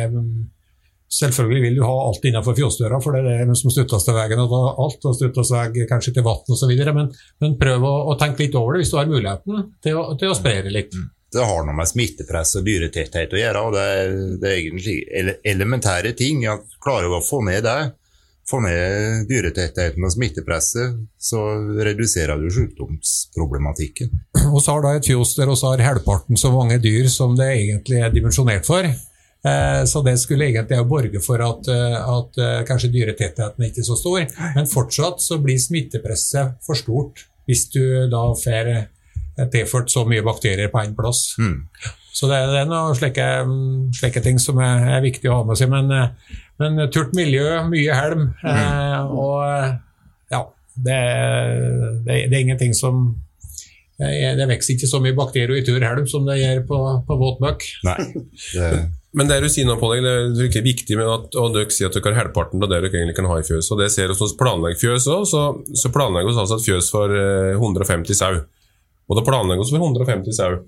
[1.13, 4.41] Selvfølgelig vil du ha alt innenfor fjøsdøra, for det er det som stuttes til veien.
[4.41, 6.73] og alt, og stuttes vei kanskje til vann osv.
[6.97, 7.11] Men,
[7.45, 10.33] men prøv å, å, tenke litt over det hvis du har muligheten til å, til
[10.33, 10.97] å spre det litt.
[10.97, 11.11] Mm.
[11.35, 13.63] Det har noe med smittepress og dyretetthet å gjøre.
[13.67, 14.97] og Det er, det er egentlig
[15.55, 16.45] elementære ting.
[16.51, 17.79] at Klarer du å få ned det,
[18.51, 21.43] få ned dyretettheten og smittepresset, så
[21.89, 24.13] reduserer du sykdomsproblematikken.
[24.37, 28.03] Vi har da et fjos der vi har halvparten så mange dyr som det egentlig
[28.03, 28.87] er dimensjonert for.
[29.45, 33.89] Eh, så det skulle egentlig borge for at, eh, at eh, kanskje dyretettheten ikke er
[33.91, 34.25] så stor.
[34.57, 38.71] Men fortsatt så blir smittepresset for stort hvis du da får
[39.53, 41.35] tilført så mye bakterier på én plass.
[41.37, 41.67] Mm.
[42.15, 43.27] Så det, det, er noen slike,
[43.99, 45.69] slike, ting som er, er, viktig å ha med seg.
[45.69, 45.91] Men,
[46.63, 49.13] men turt miljø, mye helm, mm.
[49.13, 49.43] og
[50.33, 50.41] ja
[50.79, 51.01] det,
[52.07, 53.11] det, det, er ingenting som
[53.99, 57.45] det vokser ikke så mye bakterier i tur helm som det gjør på, på våt
[57.45, 57.69] møkk.
[59.15, 61.71] Men det du sier nå på deg, det er ikke viktig med at og dere
[61.71, 63.71] sier at dere har halvparten av det dere egentlig kan ha i fjøs.
[63.71, 65.43] og det ser vi hos planlegger fjøs også, så,
[65.79, 68.43] så planlegger vi altså et fjøs for 150 eh, sau.
[69.05, 70.59] Og da planlegger vi for 150 sau.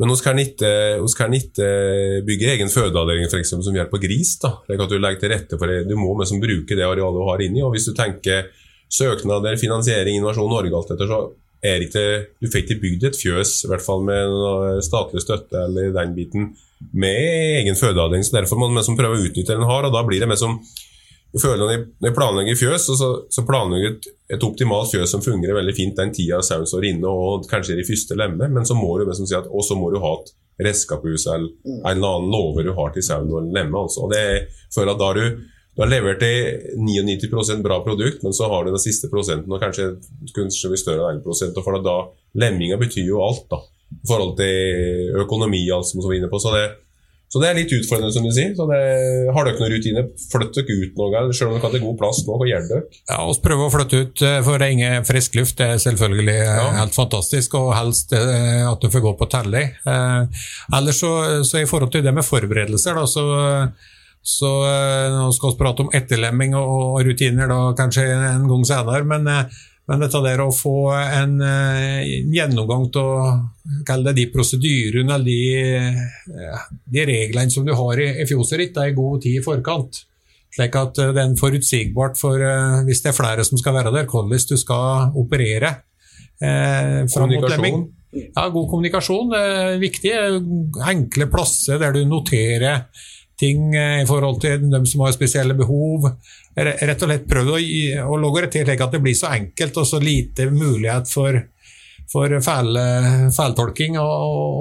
[0.00, 0.72] Men vi kan ikke,
[1.14, 1.36] kan
[2.26, 4.32] bygge egen fødeavdeling for eksempel, som gjør på gris.
[4.42, 5.84] da, Det at Du legger til rette for det.
[5.86, 7.62] Du må liksom bruke det arealet du har inni.
[7.62, 8.48] og Hvis du tenker
[8.90, 11.20] søknader, finansiering, Innovasjon Norge, alt dette, så
[11.64, 12.04] er ikke,
[12.40, 16.50] du fikk ikke bygd et fjøs, i hvert fall med statlig støtte eller den biten,
[16.92, 18.24] med egen fødeavdeling.
[18.24, 19.86] så Derfor må man liksom prøve å utnytte det den har.
[19.86, 20.58] og da blir det mer som
[21.34, 21.72] du føler Når
[22.06, 26.12] jeg planlegger fjøs, så, så planlegger et, et, optimalt fjøs som fungerer veldig fint den
[26.14, 29.26] tida sauen står inne og kanskje i de første lemme, men så må du liksom
[29.26, 30.30] si at, og så må du ha et
[30.62, 33.82] redskapshus eller en eller annen låve du har til sauen og lemme.
[33.82, 34.04] Altså.
[34.06, 35.42] Og det er, føler at da du,
[35.74, 39.62] du har levert til 99% bra produkt, men så har du den siste prosenten, og
[39.62, 39.90] kanskje,
[40.36, 41.98] kanskje større enn 1 og for da
[42.38, 43.58] Lemminga betyr jo alt, da
[44.02, 46.40] i forhold til økonomi alt som vi var inne på.
[46.42, 46.64] Så, det,
[47.34, 48.52] Så det er litt utfordrende, som du sier.
[48.54, 48.80] Så det,
[49.34, 50.04] har dere noen rutiner?
[50.30, 52.36] Flytt dere ut noe, selv om dere har god plass nå.
[52.38, 52.82] Hva gjør dere?
[53.10, 55.56] Ja, Vi prøver å flytte ut for det er ingen frisk luft.
[55.58, 56.68] Det er selvfølgelig eh, Ja.
[56.82, 59.74] helt fantastisk, og helst eh, at du får gå på telling.
[59.82, 60.46] Eh,
[60.78, 61.12] ellers så,
[61.48, 63.26] så i forhold til det med forberedelser, da, så,
[64.24, 66.70] så eh, Nå skal vi prate om etterlemming og,
[67.00, 71.34] og rutiner da, kanskje en gang senere, men, eh, men dette der å få en,
[71.44, 78.24] eh, gjennomgang av de prosedyrene eller de, eh, de reglene som du har i, i
[78.24, 80.04] fjoset ditt, er i god tid i forkant.
[80.54, 82.40] Slik at eh, det er en forutsigbart for
[82.86, 85.74] hvis det er flere som skal være der, hvordan du skal operere.
[86.40, 87.84] Eh, Kommunikasjon.
[88.14, 90.12] Ja, god kommunikasjon er viktig.
[90.86, 92.86] Enkle plasser der du noterer
[93.36, 96.06] ting i forhold til dem som har spesielle behov.
[96.56, 97.58] Re- Rett og slett prøv å,
[98.06, 101.40] å logge det til slik at det blir så enkelt og så lite mulighet for,
[102.12, 104.12] for feiltolking og,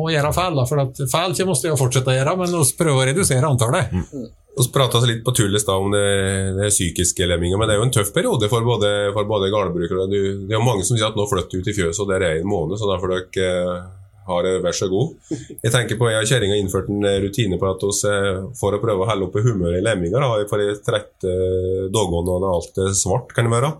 [0.04, 0.58] og gjøre feil.
[0.58, 0.66] Da.
[0.70, 3.50] For at feil kommer vi til å fortsette å gjøre, men vi prøver å redusere
[3.52, 3.94] antallet.
[4.54, 6.04] Vi prata litt på tull i stad om det,
[6.60, 10.06] det psykiske lemminga, men det er jo en tøff periode for både, for både gårdbrukere
[10.12, 10.20] Det
[10.52, 12.40] er jo mange som sier at nå flytter du ut i fjøset, og det er
[12.44, 13.88] en måned, så derfor dere eh,
[14.28, 15.16] har det vær så god.
[15.32, 18.76] Jeg tenker på, jeg og kjerringa innført en eh, rutine på at vi eh, for
[18.76, 22.82] å prøve å holde oppe humøret i lemminga, da, har vi eh, dagene og alt
[23.00, 23.76] svart, kan det være.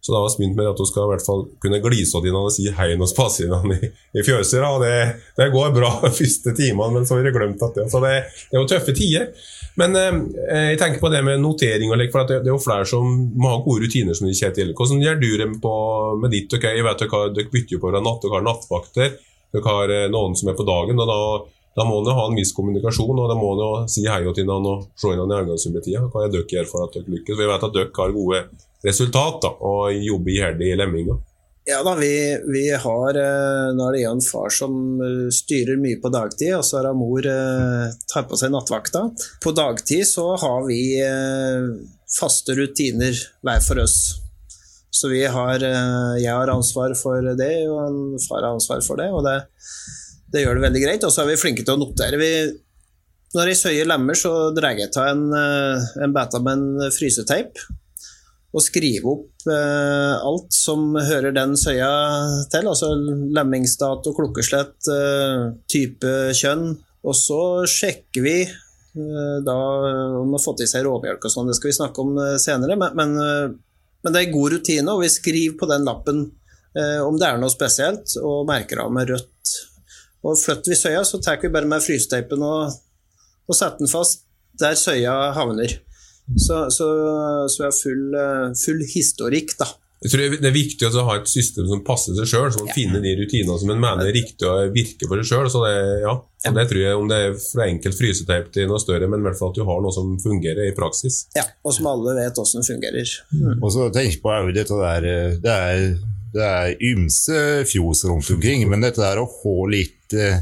[0.00, 2.30] Så da har vi begynt med at hun skal i hvert fall kunne glise til
[2.30, 4.62] hverandre og si hei når vi passer inn i, i fjøset.
[4.62, 4.92] og Det,
[5.36, 8.14] det går bra de første timene, men så har vi glemt at det Så det,
[8.48, 9.32] det er jo tøffe tider.
[9.78, 12.62] Men eh, jeg tenker på det med notering, og lik, for det, det er jo
[12.62, 14.14] flere som må ha gode rutiner.
[14.14, 14.72] som de kjenner til.
[14.78, 16.54] Hvordan gjør du det med ditt?
[16.54, 16.78] Okay?
[16.78, 19.18] Jeg vet dere, dere bytter jo på hverandre natt, dere har nattvakter,
[19.54, 20.98] dere har eh, noen som er på dagen.
[21.00, 21.20] og da,
[21.78, 24.74] da må en ha en viss kommunikasjon, og da må en si hei til hverandre
[24.74, 26.04] og se hverandre i øynene som tida.
[26.12, 27.38] Hva er dere gjør for at dere lykkes?
[27.38, 28.44] Vi vet at dere har gode
[28.84, 31.18] resultat da, og jobber iherdig i lemminga.
[31.68, 32.12] Ja da, vi,
[32.48, 36.64] vi har eh, Nå er det en far som eh, styrer mye på dagtid, og
[36.64, 37.24] så har mor
[38.08, 39.08] tar på seg nattvakta.
[39.44, 40.80] På dagtid så har vi
[42.08, 43.98] faste rutiner hver for oss.
[44.98, 49.00] Så vi har eh, Jeg har ansvar for det, og en far har ansvar for
[49.00, 49.36] det, og det,
[50.34, 51.06] det gjør det veldig greit.
[51.06, 52.20] Og så er vi flinke til å notere.
[52.20, 52.32] Vi,
[53.36, 57.68] når jeg søyer lemmer, så drar jeg av en, eh, en beta med en fryseteip
[58.48, 61.90] og skrive opp eh, alt som hører den søya
[62.52, 62.70] til.
[62.70, 62.94] Altså
[63.36, 66.70] lemmingsdato, klokkeslett, eh, type kjønn.
[67.04, 69.58] Og så sjekker vi eh, da
[70.22, 72.78] om de har fått i seg råmjølk og sånn, det skal vi snakke om senere.
[72.80, 73.58] Men, men,
[74.04, 76.22] men det er god rutine, og vi skriver på den lappen
[76.78, 79.56] eh, om det er noe spesielt, og merker av med rødt.
[80.26, 82.78] Og flytter vi søya, så tar vi bare med frysteipen og,
[83.48, 84.24] og setter den fast
[84.58, 85.76] der søya havner.
[86.36, 86.86] Så, så,
[87.48, 89.68] så vi har full, eh, full historikk, da.
[90.04, 92.74] Jeg tror Det er viktig å ha et system som passer seg sjøl, så man
[92.76, 95.48] finner de rutinene som en mener er riktig og virker for seg sjøl.
[95.50, 95.72] Det,
[96.04, 96.12] ja,
[96.44, 99.26] så det tror jeg, om det er fra enkelt fryseteip til noe større, men i
[99.26, 101.24] hvert fall at du har noe som fungerer i praksis.
[101.34, 103.10] Ja, Og som alle vet åssen fungerer.
[103.58, 105.82] Og så tenk på jo dette der eh, Det er,
[106.38, 110.38] det er ymse fjos rundt omkring, men dette der å få litt eh,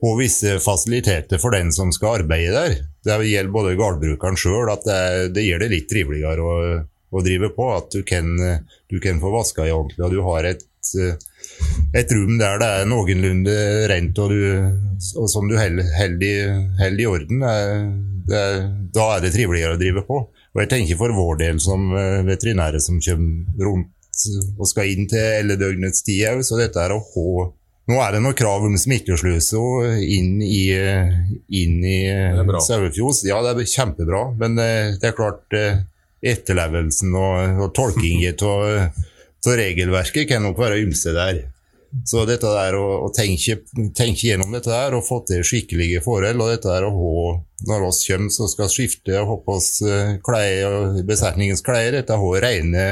[0.00, 2.78] på visse fasiliteter for den som skal arbeide der.
[3.06, 6.54] Det gjelder både gårdbrukeren sjøl, at det, er- det gjør det litt triveligere å,
[7.10, 7.68] å drive på.
[7.76, 8.32] At du kan,
[8.90, 10.66] du kan få vaska i ordentlig, og du har et,
[10.98, 11.14] eh,
[12.00, 13.56] et rom der det er noenlunde
[13.90, 14.42] rent og, du,
[15.16, 17.44] og som du holder i, orden.
[17.44, 17.88] Det er,
[18.30, 18.44] det
[18.94, 20.20] da er det triveligere å drive på.
[20.50, 23.96] Og jeg tenker for vår del som eh, veterinære som kommer rundt
[24.58, 27.48] og skal inn til hele døgnets tid òg, så dette er å ha
[27.90, 30.68] Nå er det noen krav om smittesløse og inn i,
[31.58, 31.96] inn i
[32.62, 33.24] sauefjos.
[33.26, 35.80] Ja, det er kjempebra, men eh, det er klart eh,
[36.20, 41.44] etterlevelsen og, og tolkingen av regelverket kan nok være ymse der.
[42.06, 43.56] Så dette der å, å tenke,
[43.96, 47.32] tenke gjennom dette der og få til skikkelige forhold, og dette der å ha
[47.66, 52.14] når oss kommer så skal skifte og ha på oss eh, klær besetningens klær, dette
[52.14, 52.84] å ha rene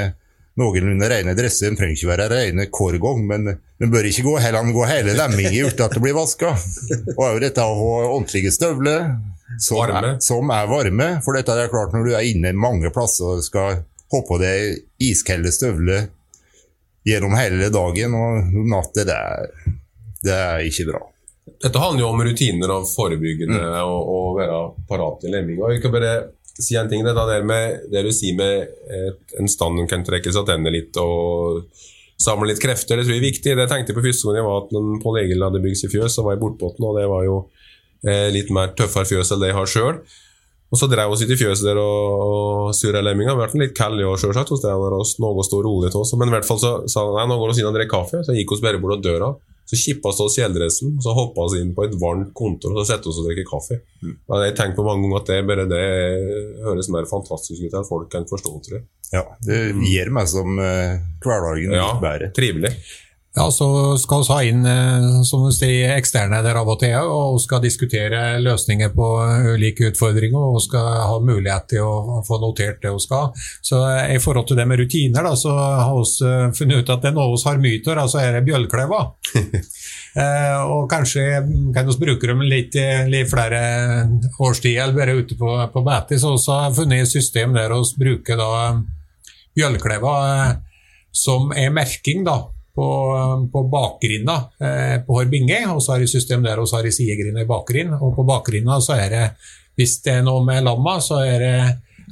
[0.58, 1.68] noenlunde rene dresser.
[1.68, 3.48] Den trenger ikke være rene hver gang, men
[3.78, 6.56] den bør ikke gå, heller gå hele lemmingen uten at det blir vaska.
[7.14, 9.12] Og òg dette å ha ordentlige støvler
[9.60, 10.14] som Varme.
[10.14, 11.08] er, som er varme.
[11.24, 14.78] For dette er klart når du er inne mange plasser og skal ha på deg
[15.04, 16.06] iskalde støvler
[17.08, 19.76] gjennom hele dagen og natta, det, er-
[20.24, 21.02] det er ikke bra.
[21.64, 25.70] Dette handler jo om rutiner og forebyggende og, og være parat i lemminga.
[25.72, 26.10] Jeg kan bare
[26.58, 30.04] si en ting, det, der med, det du sier med et, en stand som kan
[30.06, 31.62] trekke seg tilbake litt og
[32.18, 33.54] samle litt krefter, det tror jeg er viktig.
[33.54, 35.92] Det jeg tenkte på første gang jeg var at når Pål Egil hadde bygd seg
[35.94, 37.36] fjøs, så var jeg bortbåten, og det var jo
[38.34, 40.00] litt mer tøffere fjøs enn det jeg har sjøl.
[40.68, 43.32] Og så drev vi i fjøset der og, og surra lemminga.
[43.38, 44.52] Ble litt kalde år, sjølsagt,
[45.22, 46.12] noe å rolig til oss.
[46.20, 48.20] Men i hvert fall så sa han nei, nå går vi inn og drikker kaffe.
[48.26, 49.32] Så gikk vi bare bort til døra,
[49.68, 52.94] Så kippa vi oss kjeledressen, så hoppa vi inn på et varmt kontor og så
[52.94, 53.80] satte oss og drikke kaffe.
[54.04, 55.82] Og Jeg tenker på mange ganger at det bare det
[56.64, 58.54] høres mer fantastisk ut enn folk kan forstå.
[58.64, 58.86] tror jeg.
[59.12, 62.28] Ja, det gir meg som uh, hverdagen Ja, bedre.
[62.36, 62.74] Trivelig.
[63.36, 66.96] Ja, så skal vi ha inn eh, som du sier, eksterne der av og til,
[66.96, 69.08] og skal diskutere løsninger på
[69.52, 73.28] ulike utfordringer, og skal ha mulighet til å få notert det vi skal.
[73.62, 76.92] Så eh, I forhold til det med rutiner, da, så har vi eh, funnet ut
[76.96, 79.04] at det er noe vi har mye av, altså er det bjølkleva.
[80.24, 81.28] eh, og kanskje
[81.76, 82.80] kan vi bruke dem litt,
[83.12, 83.62] litt flere
[84.40, 86.18] årstider, eller bare ute på, på beite.
[86.18, 88.52] Så vi har funnet et system der vi bruker da
[89.52, 90.54] bjølkleva eh,
[91.12, 92.40] som er merking, da
[92.78, 92.88] på,
[93.52, 96.94] på bakgrinda eh, på Horbinge, og så har de system der og så har de
[96.94, 97.96] sidegrinda i bakgrind.
[97.98, 99.26] Og på bakgrinda så er det,
[99.78, 101.54] hvis det er noe med lamma, så er det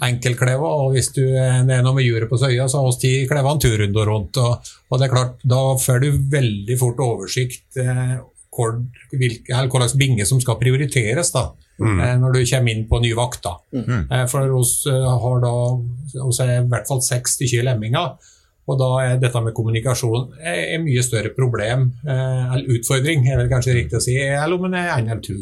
[0.06, 3.12] enkelkleva, og hvis du, det er noe med juret på søya, så har vi ti
[3.30, 4.40] kleva en turrunde rundt.
[4.42, 8.16] Og, og, det er klart, da får du veldig fort oversikt eh,
[8.56, 8.76] hvor,
[9.12, 11.48] hvilke, eller hva slags binge som skal prioriteres da,
[11.80, 11.98] mm.
[12.00, 13.44] eh, når du kommer inn på ny vakt.
[13.46, 13.56] da.
[13.76, 14.02] Mm.
[14.02, 15.54] Eh, for oss eh, har da
[16.26, 18.16] oss er i hvert fall 60 kyr lemminger.
[18.66, 23.52] Og da er dette med kommunikasjon et mye større problem, eh, eller utfordring, er det
[23.52, 25.36] kanskje riktig å si, eller om det er en eller to.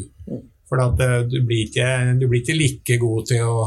[0.69, 1.87] For eh, du blir, ikke,
[2.21, 3.65] du blir ikke like god til å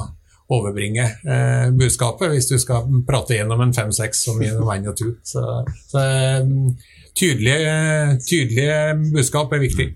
[0.54, 5.10] overbringe eh, budskapet hvis du skal prate gjennom en fem-seks som gjennom en og to.
[5.26, 5.42] Så,
[5.90, 6.04] så
[7.18, 7.74] tydelige,
[8.24, 8.78] tydelige
[9.10, 9.88] budskap er viktig.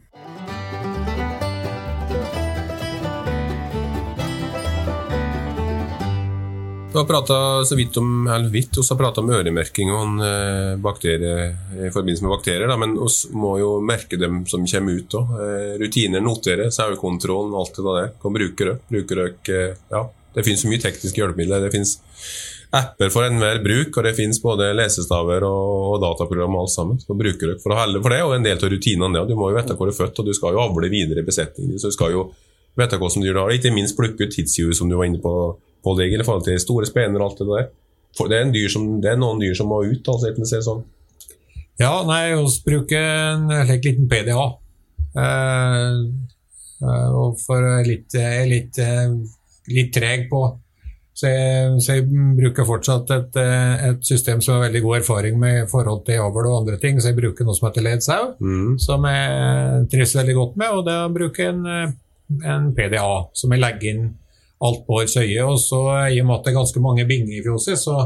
[6.93, 11.47] Du har prata så vidt om vidt, vi har prata om øremerking og en bakterie,
[11.87, 15.31] i forbindelse med bakterier, da, men vi må jo merke dem som kommer ut òg.
[15.41, 18.11] Eh, rutiner, notere, sauekontrollen, alt det der.
[18.21, 18.77] Kan bruke det.
[18.93, 20.03] Bruker dere eh, Ja,
[20.37, 21.65] det finnes så mye tekniske hjelpemidler.
[21.65, 21.95] Det finnes
[22.77, 27.01] apper for enhver bruk, og det finnes både lesestaver og, og dataprogram og alt sammen.
[27.01, 29.27] Så bruker dere for å helle for det, og en del av rutinene det.
[29.33, 31.31] Du må jo vite hvor du er født, og du skal jo avle videre i
[31.33, 31.81] besetningen.
[31.81, 32.29] Så du skal jo
[32.77, 33.57] vite hvordan du du har.
[33.57, 35.37] Ikke minst plukke ut tidshjul, som du var inne på
[35.85, 37.71] pålegg i forhold til store spener og alt det der.
[38.17, 40.83] For det, er som, det er, noen dyr som må ut, altså, enten det sånn.
[41.81, 44.43] Ja, nei, vi bruker en helt liten PDA.
[45.17, 45.95] Eh,
[46.85, 48.13] eh, og for litt,
[48.51, 48.83] litt,
[49.73, 50.43] litt treg på.
[51.13, 52.07] Så jeg, så jeg,
[52.39, 56.49] bruker fortsatt et, et, system som har veldig god erfaring med i forhold til avl
[56.49, 57.01] og andre ting.
[57.01, 58.79] Så jeg bruker noe som heter ledsau, mm.
[58.81, 60.79] som jeg trives veldig godt med.
[60.79, 61.95] Og da bruker jeg en,
[62.55, 64.11] en PDA, som jeg legger inn
[64.67, 65.43] alt på søye.
[65.47, 65.83] Og så
[66.13, 67.97] i og med at det er ganske mange binger i fjøset, så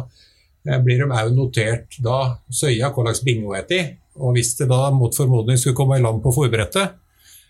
[0.69, 3.83] eh, blir de òg notert da søya hva slags binge hun er i.
[4.17, 6.97] Og hvis det da mot formodning skulle komme i land på forbrettet,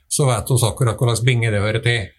[0.09, 2.13] så vet vi akkurat hva slags binge det hører til.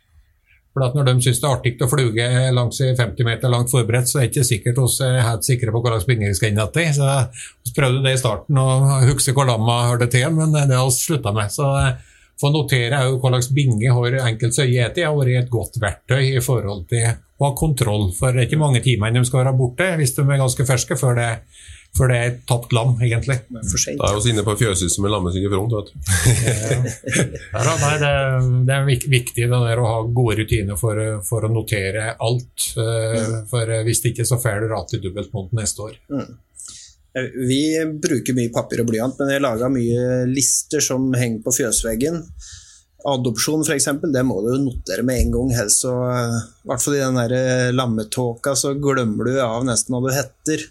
[0.77, 4.11] For at Når de syns det er artig å fluge langs 50 meter langt forberedt,
[4.11, 6.51] så er det ikke sikkert vi er helt sikre på hva slags binge vi skal
[6.51, 6.83] inn i.
[6.93, 7.07] Så
[7.65, 10.93] Vi prøvde det i starten, og husker hvor lamma hørte til, men det har vi
[10.93, 11.49] slutta med.
[11.49, 11.65] Så
[12.41, 15.07] få notere jo hva slags binge har enkelte etter.
[15.07, 18.11] har vært et godt verktøy i forhold til å ha kontroll.
[18.17, 20.97] For det er ikke mange timene de skal være borte hvis de er ganske ferske
[20.99, 21.29] før det,
[21.97, 23.39] før det er et tapt lam, egentlig.
[23.49, 25.77] Da er vi inne på fjøshuset med i front.
[25.77, 26.09] vet du.
[27.53, 28.15] ja, nei, det,
[28.69, 32.73] det, er viktig det å ha gode rutiner for, for å notere alt.
[32.77, 35.97] Eh, for hvis det ikke så får du rate dobbelt mot neste år.
[36.13, 36.35] Mm.
[37.47, 37.61] Vi
[38.03, 42.21] bruker mye papir og blyant, men jeg laga mye lister som henger på fjøsveggen.
[43.07, 47.01] Adopsjon f.eks., det må du notere med en gang, helst så I hvert fall i
[47.03, 50.65] den der eh, lammetåka så glemmer du av nesten hva du heter.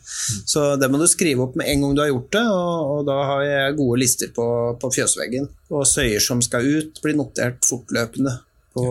[0.44, 3.06] Så det må du skrive opp med en gang du har gjort det, og, og
[3.08, 4.48] da har jeg gode lister på,
[4.82, 5.48] på fjøsveggen.
[5.72, 8.36] Og søyer som skal ut, blir notert fortløpende
[8.76, 8.86] på,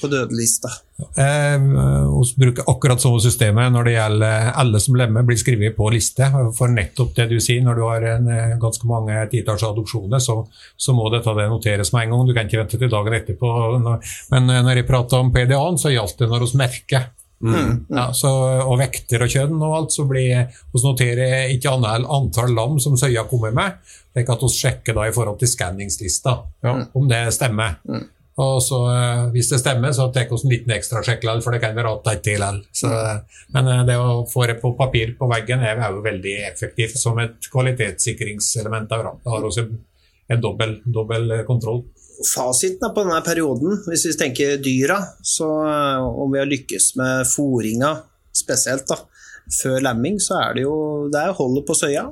[0.00, 0.70] på dødelista.
[0.96, 5.90] Eh, vi bruker akkurat samme systemet når det gjelder alle som lemmer blir skrevet på
[5.92, 6.28] liste.
[6.56, 10.40] For nettopp det du sier, når du har en, eh, ganske mange titalls adopsjoner, så,
[10.76, 12.24] så, må dette det noteres med en gang.
[12.26, 13.52] Du kan ikke vente til dagen etterpå.
[14.32, 17.12] Men eh, når jeg prater om PDA-en, så gjaldt det når vi merker.
[17.44, 17.84] Mm.
[17.92, 18.30] Ja, så,
[18.64, 22.96] og vekter og kjønn og alt, så blir vi noterer ikke annet antall lam som
[22.96, 23.76] søya kommer med,
[24.16, 26.78] slik at vi sjekker da i forhold til skanningslista ja.
[26.96, 27.76] om det stemmer.
[27.84, 28.06] Mm.
[28.36, 31.60] Og så, eh, Hvis det stemmer, så tar vi en liten ekstra sjekk for det
[31.60, 32.62] kan være at til likevel.
[32.72, 33.20] til.
[33.54, 37.18] Men eh, det å få det på papir på veggen er jo veldig effektivt som
[37.18, 38.88] et kvalitetssikringselement.
[38.88, 39.66] Da har vi
[40.28, 41.84] en dobbel, dobbel kontroll.
[42.34, 47.26] Fasiten på denne perioden, hvis vi tenker dyra, så eh, om vi har lykkes med
[47.28, 47.94] fòringa
[48.36, 48.98] spesielt da,
[49.62, 50.76] før lemming, så er det jo
[51.12, 52.04] det er holdet på søya,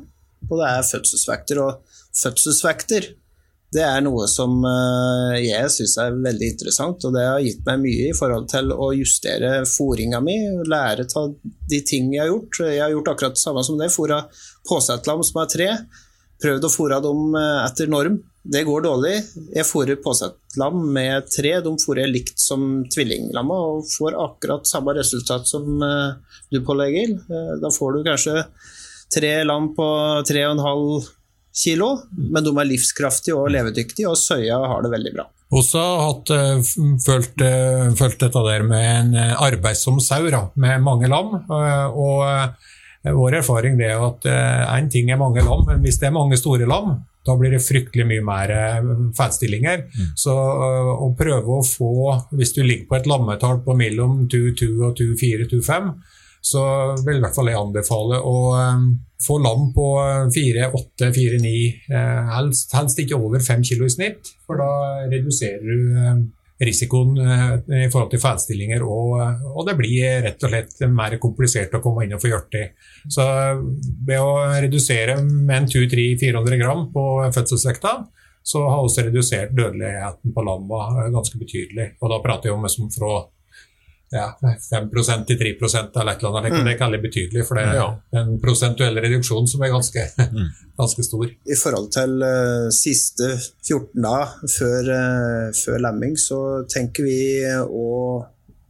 [0.49, 1.61] og det er fødselsvekter.
[1.61, 3.11] Og fødselsvekter
[3.75, 7.81] det er noe som eh, jeg syns er veldig interessant, og det har gitt meg
[7.83, 10.37] mye i forhold til å justere fôringa mi,
[10.71, 11.33] lære av
[11.71, 12.61] de ting jeg har gjort.
[12.69, 14.21] Jeg har gjort akkurat det samme som det, fôra
[14.69, 15.71] påsettlam som er tre.
[16.45, 18.21] prøvd å fôre dem etter norm.
[18.45, 19.15] Det går dårlig.
[19.57, 21.55] Jeg fôrer påsettlam med tre.
[21.65, 25.81] De fôrer likt som tvillinglamma og får akkurat samme resultat som
[26.53, 27.15] du pålegger.
[27.63, 28.45] Da får du kanskje
[29.15, 29.89] tre lam på
[30.29, 31.14] tre og en halv
[31.55, 35.29] kilo, men de er livskraftige og levedyktige, og Søya har det veldig bra.
[35.55, 36.33] Også har hatt,
[37.05, 37.43] følt,
[37.99, 40.25] følt, dette der med en arbeidsom sau,
[40.59, 41.37] med mange lam.
[41.47, 42.25] og
[43.05, 44.25] Vår erfaring er at
[44.79, 47.63] én ting er mange lam, men hvis det er mange store lam, da blir det
[47.65, 48.53] fryktelig mye mer
[49.17, 49.85] fetstillinger.
[49.93, 50.11] Mm.
[50.19, 51.93] Så å prøve å få,
[52.37, 55.93] hvis du ligger på et lammetall på mellom 2-2 og 2-4-2-5,
[56.45, 56.63] så
[57.07, 58.37] vil i hvert fall jeg anbefale å
[59.25, 59.89] få lam på
[60.35, 61.53] 4-8-4-9,
[61.89, 64.33] eh, helst, helst, ikke over 5 kg i snitt.
[64.45, 66.19] For da reduserer du eh,
[66.69, 69.15] risikoen eh, i forhold til feilstillinger, og,
[69.55, 72.67] og, det blir rett og slett mer komplisert å komme inn og få gjort det.
[73.09, 73.25] Så
[74.05, 74.37] ved å
[74.67, 77.97] redusere med en 200-400 gram på fødselsvekta,
[78.45, 81.95] så har også redusert dødeligheten på lamma ganske betydelig.
[82.05, 83.23] Og da prater jeg om som fra
[84.13, 84.27] ja,
[84.71, 84.91] 5
[85.27, 86.53] til 3 eller et eller annet.
[86.53, 86.59] Mm.
[86.59, 87.87] Det er ikke veldig betydelig, for det er ja.
[88.21, 90.51] en prosentuell reduksjon som er ganske, mm.
[90.81, 91.25] ganske stor.
[91.27, 93.33] I forhold til uh, siste
[93.65, 96.39] 14 dager før, uh, før, lemming, så
[96.71, 97.19] tenker vi
[97.65, 97.89] å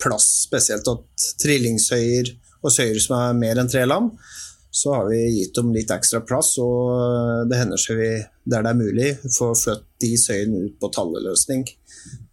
[0.01, 2.32] plass spesielt til trillingsøyer
[2.64, 4.11] og søyer som er mer enn tre lam.
[4.74, 8.09] Så har vi gitt dem litt ekstra plass, og eh, det hender seg vi,
[8.51, 11.62] der det er mulig, får flyttet de søyene ut på talleløsning.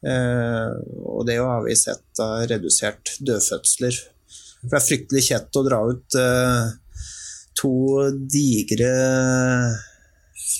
[0.02, 0.72] Eh,
[1.06, 4.00] og det har vi sett har redusert dødfødsler.
[4.62, 6.74] For det er fryktelig kjett å dra ut eh,
[7.58, 7.76] to
[8.32, 8.92] digre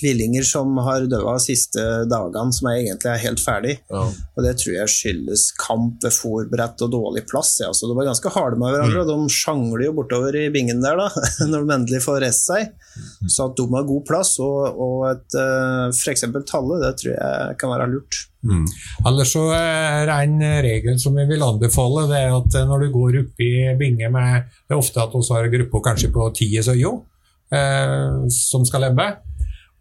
[0.00, 3.76] tvillinger som har dødd siste dagene, som er egentlig er helt ferdig.
[3.92, 4.04] Ja.
[4.36, 7.54] Og det tror jeg skyldes kamp ved fòrbrett og dårlig plass.
[7.62, 7.72] Ja.
[7.76, 9.04] Så de var ganske harde med hverandre, mm.
[9.04, 11.08] og de sjangler jo bortover i bingen der da,
[11.52, 12.72] når de endelig får reist seg.
[13.28, 16.26] Så at de har god plass og, og et uh, f.eks.
[16.48, 18.26] talle, det tror jeg kan være lurt.
[18.42, 18.66] Mm.
[19.06, 22.88] Ellers så er det en regel som vi vil anbefale, det er at når du
[22.96, 26.26] går opp i binge med Det er ofte at vi har en gruppe kanskje på
[26.34, 26.96] ti søyer
[27.54, 29.06] eh, som skal lemme.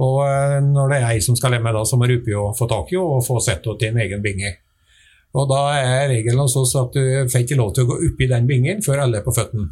[0.02, 2.93] Og eh, når det er ei som skal lemme, da, så må Rupi få tak
[2.93, 4.56] i og få sett henne til en egen binge.
[5.38, 8.28] Og Da er regelen hos oss at du får ikke lov til å gå oppi
[8.28, 9.70] den bingen før alle er på føttene.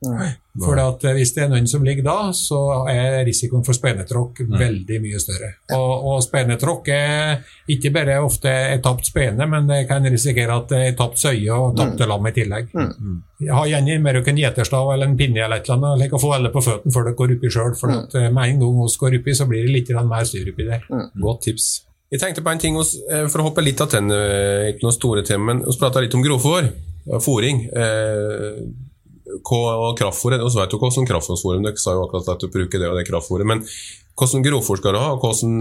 [0.00, 2.58] For eh, hvis det er noen som ligger da, så
[2.90, 5.50] er risikoen for spenetråkk veldig mye større.
[5.76, 10.72] Og, og spenetråkk er ikke bare ofte et tapt spene, men det kan risikere at
[10.72, 12.72] det er tapt søye og tapte lam i tillegg.
[13.40, 16.18] Jeg har gjerne med dere en gjeterstav eller en pinne eller et eller annet, like
[16.18, 17.76] å få alle på føttene før dere går oppi sjøl.
[17.78, 20.52] For at eh, med en gang vi går oppi, så blir det litt mer styr
[20.52, 20.84] oppi der.
[21.20, 21.70] Godt tips.
[22.10, 22.96] Jeg tenkte på en ting, hos,
[23.30, 26.24] For å hoppe litt av den, ikke noe store tema, men vi prata litt om
[26.24, 26.72] grovfòr.
[27.22, 27.68] Fòring.
[27.70, 28.62] Eh,
[29.44, 32.98] kraftfôret, så vet du hvordan kraftfôrforum Dere sa jo akkurat at du bruker det og
[32.98, 33.48] det kraftfôret.
[33.48, 33.64] Men
[34.20, 35.14] hvordan grovfôr skal du ha?
[35.16, 35.52] Hvordan,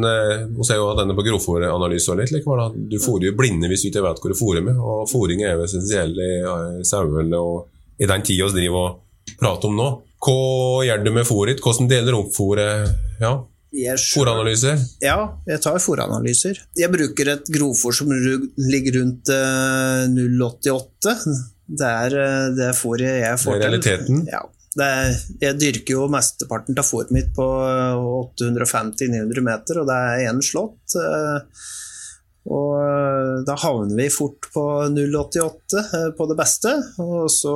[0.58, 2.34] vi ser jo denne på grovfòranalyse litt.
[2.36, 4.80] Like, du fôrer jo blinde hvis du ikke vet hvor du fôrer med.
[4.80, 7.70] Og fôring er jo essensiell i saueholdet og
[8.00, 9.90] i den tida vi driver og prater om nå.
[10.20, 11.64] Hva gjør du med fôret?
[11.64, 12.92] Hvordan deler du opp fôret?
[13.24, 13.38] Ja.
[13.70, 14.76] Fòranalyser?
[15.06, 16.56] Ja, jeg tar fòranalyser.
[16.76, 19.32] Jeg bruker et grovfòr som ligger rundt
[20.16, 21.38] 0,88
[21.70, 23.60] det er eh, det fôret jeg får til.
[23.60, 24.24] Det er realiteten?
[24.30, 24.46] Ja.
[24.80, 25.12] Er,
[25.42, 27.46] jeg dyrker jo mesteparten av fôret mitt på
[28.40, 30.96] 850-900 meter, og det er én slått.
[30.98, 31.68] Eh,
[32.50, 36.74] og eh, da havner vi fort på 0,88 på det beste.
[37.04, 37.56] Og så,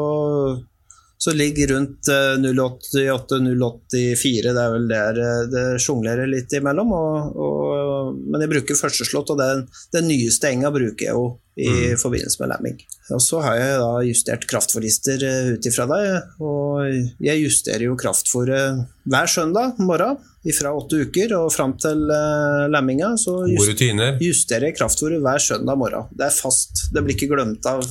[1.24, 2.10] så ligger rundt
[2.44, 4.44] 0,88-0,84.
[4.44, 5.20] Det er vel der
[5.54, 6.92] det sjonglerer litt imellom.
[6.98, 9.64] Og, og, men jeg bruker førsteslått, og den,
[9.96, 11.98] den nyeste enga bruker jeg jo i mm.
[12.02, 12.78] forbindelse med lamming.
[13.14, 16.82] Og så har jeg da justert kraftfòrlister eh, ut ifra deg, Og
[17.24, 18.82] jeg justerer jo kraftfòret
[19.14, 20.18] hver søndag morgen
[20.58, 23.14] fra åtte uker og fram til uh, lamminga.
[23.22, 23.80] Så just,
[24.20, 26.04] justerer jeg kraftfòret hver søndag morgen.
[26.12, 27.86] Det er fast, det blir ikke glemt av.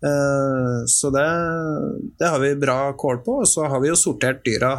[0.00, 1.26] Uh, så det,
[2.16, 3.40] det, har vi bra kål på.
[3.44, 4.78] Og så har vi jo sortert dyra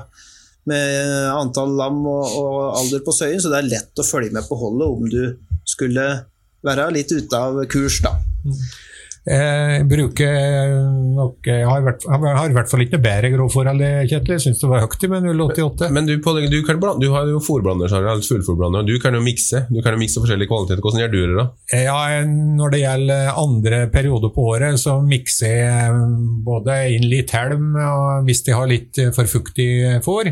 [0.69, 4.45] med antall lam og, og alder på søyen, så det er lett å følge med
[4.45, 5.23] på holdet om du
[5.65, 6.05] skulle
[6.61, 8.13] være litt ute av kurs, da.
[9.21, 10.71] Jeg bruker
[11.13, 14.33] nok Jeg har, vært, har i hvert fall ikke noe bedre grovfòr enn det, Kjetil.
[14.33, 15.91] Jeg syns det var høyt med 088.
[15.93, 17.93] Men du, du, kan, du har jo fôrblander,
[18.25, 18.87] fullfòrblander.
[18.87, 20.81] Du kan jo mikse Du kan jo mikse forskjellige kvaliteter.
[20.81, 21.45] Hvordan gjør du det, da?
[21.83, 26.03] Ja, Når det gjelder andre perioder på året, så mikser jeg
[26.45, 27.77] både inn litt helm
[28.25, 30.31] hvis de har litt for fuktig fôr,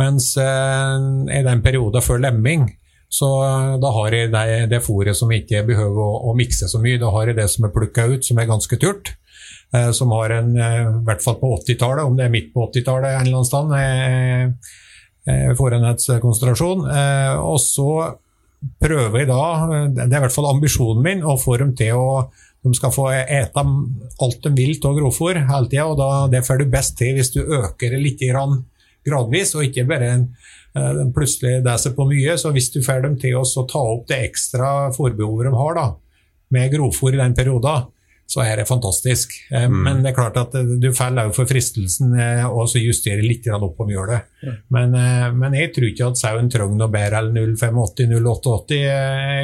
[0.00, 0.96] mens eh,
[1.36, 2.68] i den perioden før lemming
[3.10, 6.78] så eh, da har jeg det, det fôret som ikke behøver å, å, mikse så
[6.82, 7.00] mye.
[7.02, 9.16] Da har jeg det som er plukka ut, som er ganske turt.
[9.74, 12.68] Eh, som har en, eh, i hvert fall på 80-tallet, om det er midt på
[12.68, 14.76] 80-tallet en eller annen sted, eh,
[15.26, 16.86] eh, fôrenhetskonsentrasjon.
[16.86, 17.90] Eh, og så
[18.78, 19.42] prøver jeg da,
[19.90, 22.06] det er i hvert fall ambisjonen min, å få dem til å
[22.60, 23.62] de skal få ete
[24.20, 27.32] alt de vil av grovfòr hele tida, og da, det får du best til hvis
[27.32, 30.26] du øker litt gradvis, og ikke bare en,
[31.14, 32.36] plutselig deser på mye.
[32.38, 35.86] Så hvis du får dem til å ta opp det ekstra fòrbehovet de har da,
[36.50, 37.88] med grovfôr i den perioden,
[38.30, 39.32] så er det fantastisk.
[39.50, 39.78] Eh, mm.
[39.84, 42.12] Men det er klart at eh, du faller òg for fristelsen
[42.46, 44.28] og så justere litt opp på mjølet.
[44.44, 44.58] Mm.
[44.76, 44.94] Men,
[45.36, 48.78] men, jeg tror ikke at sauen trenger noe bedre enn 085-088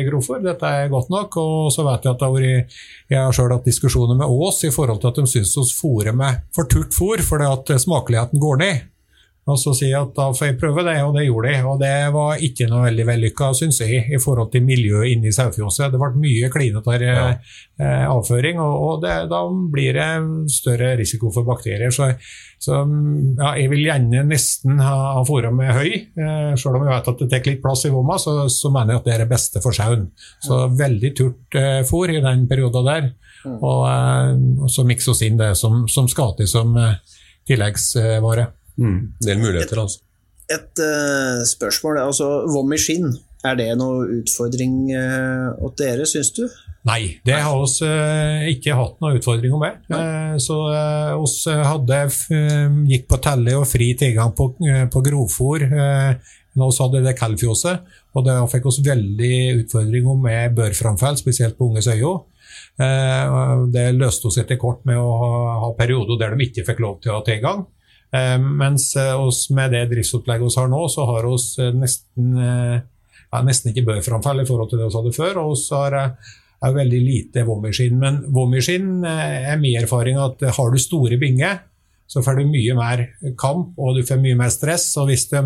[0.07, 0.43] grovfôr.
[0.45, 1.39] Dette er godt nok.
[1.43, 2.77] Og så vet jeg at vært,
[3.11, 6.15] jeg har selv hatt diskusjoner med Ås i forhold til at de syns vi fôrer
[6.17, 8.87] med for turt fôr fordi at smakeligheten går ned.
[9.47, 11.63] Og så sier jeg at da får jeg prøve det, og det gjorde jeg.
[11.71, 15.35] Og det var ikke noe veldig vellykka, syns jeg, i forhold til miljøet inne i
[15.37, 15.93] sauefjøset.
[15.93, 17.29] Det ble mye klinete ja.
[17.79, 20.09] eh, avføring, og, og det, da blir det
[20.51, 21.95] større risiko for bakterier.
[21.95, 22.11] Så,
[22.59, 25.93] så ja, jeg vil gjerne nesten ha, ha med høy.
[25.95, 28.97] Eh, selv om jeg vet at det tar litt plass i vomma, så, så, mener
[28.97, 30.09] jeg at det er det beste for sauen.
[30.43, 33.11] Så veldig turt eh, fôr i den perioden der.
[33.47, 33.59] Mm.
[33.63, 36.99] Og, eh, så mikse oss inn det som, som skal til som eh,
[37.47, 38.51] tilleggsvare.
[38.77, 38.99] Mm.
[39.25, 40.03] Del muligheter, altså.
[40.53, 41.99] Et uh, spørsmål.
[42.07, 43.11] altså Vom i skinn,
[43.47, 46.45] er det noen utfordring uh, åt dere, syns du?
[46.87, 49.81] Nei, det har vi uh, ikke hatt noen utfordring med.
[49.91, 52.01] Uh, så vi hadde
[52.93, 54.53] gikk på telle og fri tilgang på,
[54.93, 55.67] på grovfôr
[56.57, 57.91] når vi hadde det kaldfjøset.
[58.17, 62.23] Og det fikk oss veldig utfordringer med børframfall, spesielt på Unges søyer.
[63.75, 65.33] Det løste oss etter kort med å ha,
[65.67, 67.67] ha perioder der de ikke fikk lov til å ha tilgang.
[68.17, 72.35] Eh, mens eh, oss med det driftsopplegget vi har nå, så har vi eh, nesten,
[72.41, 75.41] ja, nesten ikke børframfall i forhold til det vi hadde før.
[75.45, 76.01] og vi har
[76.65, 77.99] er veldig lite vomiskinn.
[78.01, 81.59] Men vomiskinn er min erfaring at har du store binger,
[82.07, 83.03] så får du mye mer
[83.37, 84.87] kamp og du får mye mer stress.
[84.97, 85.43] og Hvis de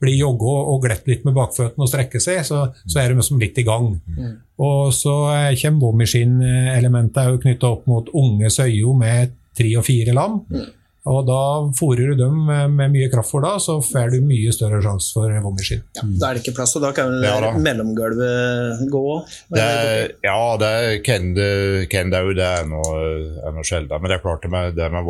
[0.00, 3.40] blir jogga og glett litt med bakføttene og strekker seg, så, så er de liksom
[3.42, 3.90] litt i gang.
[4.06, 4.36] Mm.
[4.62, 5.16] Og Så
[5.64, 10.38] kommer vomiskinn-elementet knytta opp mot unge søyer med tre og fire lam.
[10.52, 10.70] Mm.
[11.10, 11.38] Og da
[11.74, 15.82] fôrer du dem med mye kraftfôr, da, så får du mye større sjanse for vomiskinn.
[15.98, 19.32] Ja, da er det ikke plass, og da kan vel ja, mellomgulvet gå òg?
[19.58, 21.48] Ja, det kan det,
[21.90, 22.36] kan det jo.
[22.38, 23.98] Det er noe, sjeldent.
[23.98, 25.02] Men det er klart det med, det med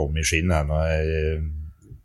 [0.57, 1.45] er noe eh,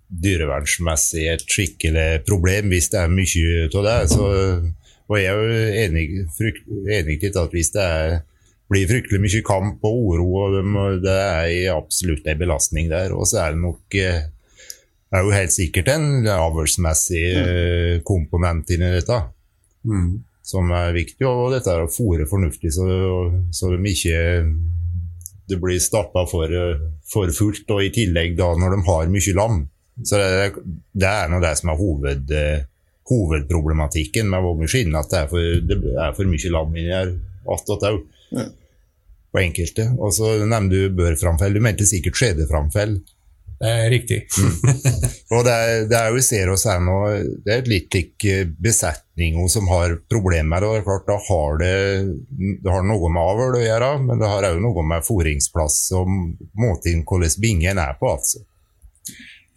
[0.07, 3.97] dyrevernsmessig et skikkelig problem hvis det er mye av det.
[4.11, 4.27] Så,
[5.07, 6.07] og jeg er jo enig,
[6.99, 8.19] enig i at hvis det er
[8.67, 13.13] blir fryktelig mye kamp og uro, og det er absolutt en belastning der.
[13.15, 13.99] Og så er det nok
[15.07, 17.99] det er jo helt sikkert en avlsmessig mm.
[18.07, 19.21] komponent inni dette.
[19.87, 20.09] Mm.
[20.43, 21.23] Som er viktig.
[21.27, 22.87] Og dette er å fòre fornuftig, så,
[23.55, 24.19] så de ikke
[25.47, 26.51] det blir stappa for,
[27.07, 27.71] for, fullt.
[27.71, 29.61] Og i tillegg da når de har mye lam.
[30.03, 32.35] Så det, det er nå det som er hoved,
[33.07, 34.67] hovedproblematikken med vogn
[34.99, 37.15] at det er for, det er for mye lam inni her
[37.47, 38.03] attåt òg.
[38.31, 39.91] På enkelte.
[39.99, 41.57] Og så nevner du børframfell.
[41.57, 42.97] Du mente sikkert skjedeframfell.
[43.57, 44.17] Det er riktig.
[44.37, 44.73] mm.
[45.33, 46.97] Og det er, det er jo vi ser oss her nå,
[47.43, 50.63] det er et litt lik eh, besetning som har problemer.
[50.63, 51.71] og det er klart Da har det,
[52.61, 56.13] det har noe med avl å gjøre, men det har òg noe med fôringsplass og
[56.53, 58.13] måten hvordan bingen er på.
[58.13, 58.45] altså.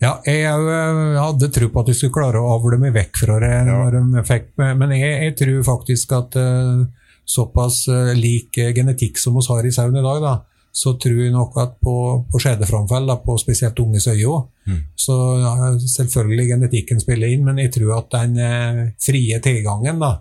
[0.00, 3.52] Ja, jeg hadde tro på at de skulle klare å avle meg vekk fra det,
[3.68, 4.72] ja.
[4.72, 6.86] men jeg, jeg, tror faktisk at uh,
[7.30, 10.34] såpass uh, lik uh, genetikk som vi har i sauen i dag, da,
[10.72, 11.94] så tror jeg nok at på,
[12.30, 14.80] på skjedeframfall, på spesielt unges øyne, mm.
[14.94, 15.54] så ja,
[15.96, 20.12] selvfølgelig genetikken spiller inn, men jeg tror at den eh, frie tilgangen, da,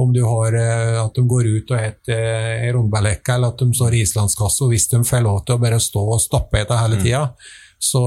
[0.00, 0.56] om du har
[1.04, 4.88] at de går ut og spiser rundbærlekka, eller at de står i islandskasse, og hvis
[4.90, 7.52] de får lov til å bare stå og stappe etter hele tida, mm.
[7.92, 8.02] så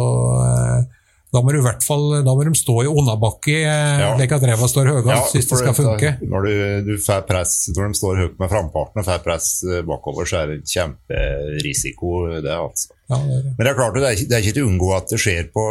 [1.28, 4.13] da må, du i hvert fall, da må de stå i onnabakke, eh, ja.
[4.15, 6.11] slik at ræva står høyest ja, hvis det skal funke.
[6.23, 6.53] Når du,
[6.88, 6.93] du
[7.28, 10.55] press, når de står høyt med framparten og får press eh, bakover, så er det
[10.61, 12.13] en kjemperisiko.
[12.45, 12.95] det altså.
[13.11, 15.11] Ja, det Men det er klart, det er, det er ikke til å unngå at
[15.11, 15.67] det skjer på,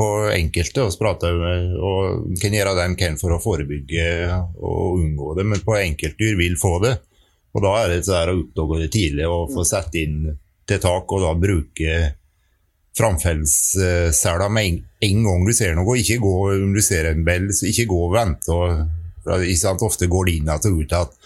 [0.00, 0.88] på enkelte.
[1.44, 4.08] med, og kan gjøre det en kan for å forebygge
[4.56, 6.96] og unngå det, men på enkeltdyr vil få det.
[7.56, 10.24] Og Da er det så å oppdage det tidlig og få satt inn
[10.66, 12.00] til tak og da bruke
[12.96, 15.98] framfellssela med en, gang du ser noe.
[16.00, 18.52] Ikke gå om du ser en bell, så ikke gå og vente.
[18.52, 21.16] Og, sant, ofte går det inn og ut igjen,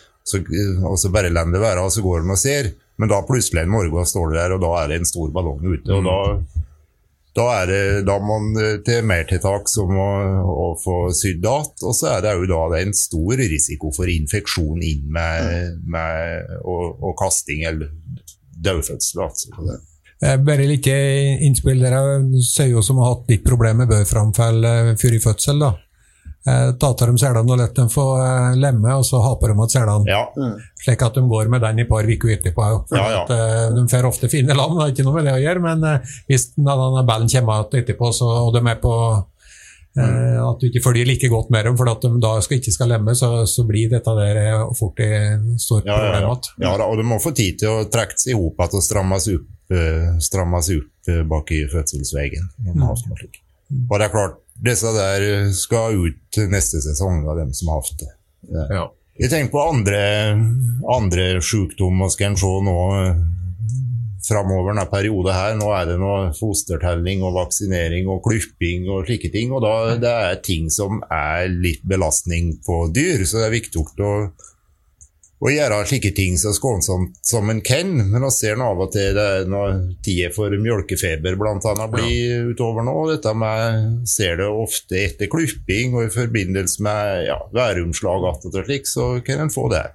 [0.86, 2.72] og så bare lar det være, og så går de og ser.
[3.00, 5.62] Men da plutselig en morgen står du der, og da er det en stor ballong
[5.64, 5.94] ute.
[5.94, 6.16] og da,
[7.38, 8.50] da, er det, da man
[8.84, 10.10] til mertiltak som å,
[10.52, 11.70] å få sydd igjen.
[11.86, 15.78] Og så er det jo da det er en stor risiko for infeksjon inn med,
[15.88, 17.94] med og, og, kasting eller
[18.60, 19.24] dødfødsel.
[19.24, 19.80] Altså.
[20.22, 21.80] Eh, bare litt innspill.
[21.80, 22.00] Dere
[22.44, 25.62] sier jo som har hatt litt problemer med bøyframfall eh, før i fødsel.
[25.64, 25.70] da.
[26.46, 29.58] eh, da tar de selene og lar dem få eh, lemme, og så haper de
[29.60, 30.04] igjen selene.
[30.08, 30.22] Ja.
[30.84, 32.68] Slik at de går med den i par uker etterpå.
[32.92, 33.24] Ja, ja.
[33.24, 35.64] at, eh, De får ofte fine lam, det har ikke noe med det å gjøre,
[35.64, 38.94] men eh, hvis denne ballen kommer igjen etterpå, så, og de er på
[39.98, 42.74] eh, At du ikke følger like godt med dem, for at de da skal, ikke
[42.74, 46.34] skal lemme, så, så blir dette der eh, fort et stort Ja, ja, problem ja.
[46.34, 46.66] igjen.
[46.66, 49.28] ja da, og de må få tid til å trekke seg opp igjen og strammes
[49.34, 52.46] opp, eh, strammes opp bak i fødselsveien.
[53.18, 53.42] slikt.
[53.88, 58.02] Og det er klart, disse der skal ut neste sesong, av dem som har hatt
[58.02, 58.10] det.
[58.74, 58.88] Ja.
[59.20, 60.00] Jeg tenker på andre,
[60.88, 62.76] andre sykdommer, skal en se nå
[64.28, 65.56] framover denne perioden her.
[65.58, 69.54] Nå er det noe fostertelling og vaksinering og klipping og slike ting.
[69.54, 73.84] Og da det er ting som er litt belastning på dyr, så det er viktig
[73.84, 74.12] å,
[75.40, 77.94] å gjøre slike ting så skånsomt som en kan.
[78.12, 79.72] Men vi ser nå av og til det er noe
[80.04, 82.96] tider for mjølkefeber annet blir utover nå.
[83.14, 88.88] Dette med ser det ofte etter klipping og i forbindelse med ja, væromslag og slik,
[88.90, 89.86] så kan en få det.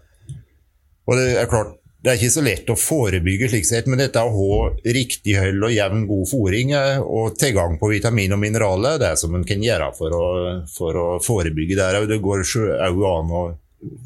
[1.06, 1.76] Og det er klart,
[2.06, 5.64] det er ikke så lett å forebygge slik sett, men dette å ha riktig høll
[5.66, 9.46] og jevn god fôring eh, og tilgang på vitamin og mineraler, det er som en
[9.48, 10.26] kan gjøre for å,
[10.70, 11.88] for å forebygge det.
[11.98, 12.06] òg.
[12.12, 13.46] Det går òg an å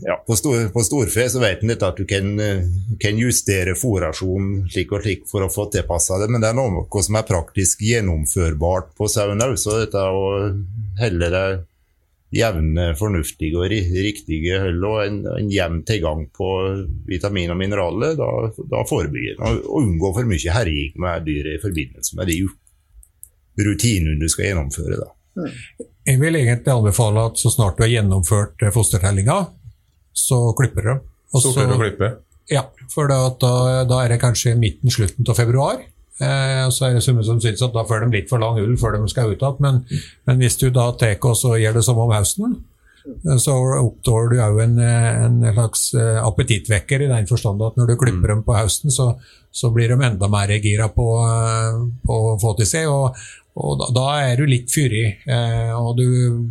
[0.02, 2.64] ja, på, stor, på storfe så vet en at du kan, eh,
[3.04, 7.04] kan justere fôrasjon slik og slik for å få tilpassa det, men det er noe
[7.04, 9.58] som er praktisk gjennomførbart på sauen òg.
[9.60, 10.54] Så dette å
[11.00, 11.46] helle det
[12.36, 16.50] jevne, fornuftige og riktige hull og en, en jevn tilgang på
[17.10, 18.28] vitamin og mineraler, da,
[18.70, 19.46] da forebygger en.
[19.48, 22.38] Og, unngå for mye herjing med dyret i forbindelse med de
[23.66, 25.00] rutinene du skal gjennomføre.
[25.02, 25.50] Da.
[26.08, 29.40] Jeg vil egentlig anbefale at så snart du har gjennomført eh, fostertellinga,
[30.16, 30.94] så klipper du.
[31.34, 32.26] Og så- klipper du?
[32.50, 35.84] Ja, for da, da, da er det kanskje midten, slutten av februar.
[36.20, 38.60] Eh, og så er det noen som syns at da får de litt for lang
[38.60, 39.84] ull før de skal ut igjen.
[40.28, 42.58] Men, hvis du da tar og så gjør det som om høsten,
[43.08, 47.80] eh, så oppdår du òg en, eh, en slags eh, appetittvekker i den forstand at
[47.80, 49.14] når du klipper dem på høsten, så,
[49.52, 51.08] så blir de enda mer gira på,
[52.06, 52.92] på å få til seg.
[52.92, 53.16] Og,
[53.60, 55.08] og da, da er du litt fyrig.
[55.24, 56.06] Eh, og du,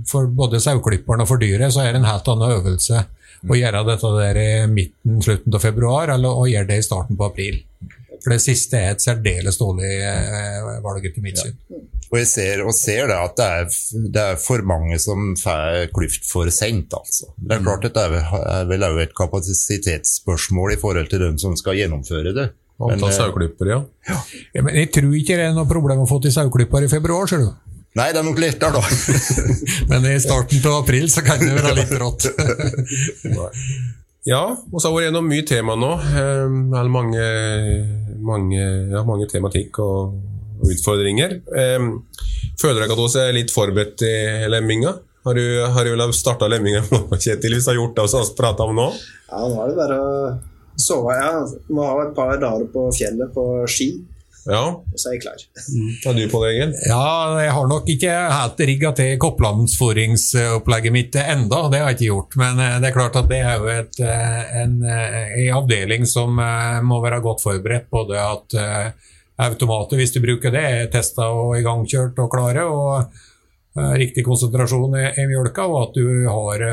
[0.09, 3.05] for både saueklipperen og for dyret så er det en helt annen øvelse
[3.47, 7.19] å gjøre dette der i midten, slutten av februar, eller å gjøre det i starten
[7.19, 7.61] på april.
[8.25, 11.55] For det siste er et særdeles dårlig eh, valg etter mitt syn.
[12.09, 13.67] Og jeg ser, og ser det at det er,
[14.15, 17.29] det er for mange som får klyft for sent, altså.
[17.37, 21.37] Det er klart dette er, vel- er vel òg et kapasitetsspørsmål i forhold til dem
[21.43, 22.47] som skal gjennomføre det.
[22.81, 24.19] Antall eh, saueklippere, ja.
[24.55, 27.29] Ja, men jeg tror ikke det er noe problem å få til saueklipper i februar,
[27.29, 27.51] ser du.
[27.99, 28.83] Nei, det er nok lettere, da.
[29.91, 32.29] Men i starten av april så kan det være litt rått.
[34.27, 34.43] Ja,
[34.73, 35.93] og så har vi vært gjennom mye tema nå.
[36.11, 37.27] Eh, eller mange,
[38.25, 41.39] mange, ja, mange tematikk og utfordringer.
[41.55, 41.87] Eh,
[42.61, 44.17] føler dere at vi er litt forberedt i
[44.51, 44.97] lemminga?
[45.29, 45.45] Har du,
[45.75, 48.77] har du starta lemminga nå, Kjetil, hvis du har gjort det vi har prata om
[48.79, 48.87] nå?
[49.29, 50.13] Ja, nå er det bare å
[50.79, 51.17] sove.
[51.19, 53.91] Jeg må ha et par dager på fjellet på ski,
[54.49, 55.43] Ja, og så er jeg klar.
[56.09, 56.71] Er du på det, Egil?
[56.89, 57.09] Ja,
[57.43, 62.39] jeg har nok ikke helt rigga til kopplandsforingsopplegget mitt enda, det har jeg ikke gjort.
[62.41, 66.09] Men eh, det er klart at det er jo et, eh, en, eh, en avdeling
[66.09, 66.41] som
[66.89, 67.91] må være godt forberedt.
[67.93, 69.07] på det at automatet,
[69.39, 72.65] automater, hvis du bruker det, er testa og igangkjørt og klare.
[72.65, 73.25] og
[73.79, 76.65] Riktig konsentrasjon i, i mjølka, og at du har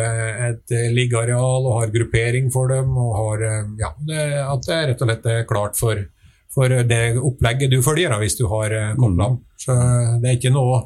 [0.48, 2.96] et liggeareal og har gruppering for dem.
[2.98, 3.44] og har,
[3.78, 6.02] ja, det, At det rett og slett er klart for,
[6.56, 9.34] for det opplegget du følger da, hvis du har kobla.
[9.34, 9.40] Mm.
[9.60, 10.84] Så eh, det er ikke noe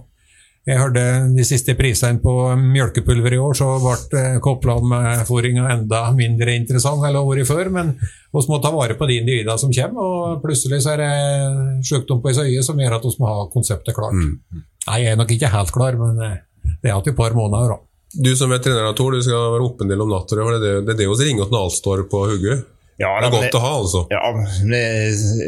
[0.70, 1.04] Jeg hørte
[1.34, 7.48] de siste prisene på mjølkepulver i år, så ble koplamfôringa enda mindre interessant enn året
[7.48, 7.72] før.
[7.74, 11.86] Men vi må ta vare på de individene som kommer, og plutselig så er det
[11.90, 14.20] sykdom på ei øye som gjør at vi må ha konseptet klart.
[14.20, 17.74] Nei, jeg er nok ikke helt klar, men eh, det er igjen et par måneder.
[17.74, 17.80] da.
[18.10, 20.38] Du som veterinær, Tor, du skal være oppe en del om natta.
[20.38, 22.68] Det er det, vi ringer til alt står på hugget.
[23.00, 24.02] Ja, Det er godt godt å ha, altså.
[24.12, 24.20] Ja,
[24.68, 24.82] det,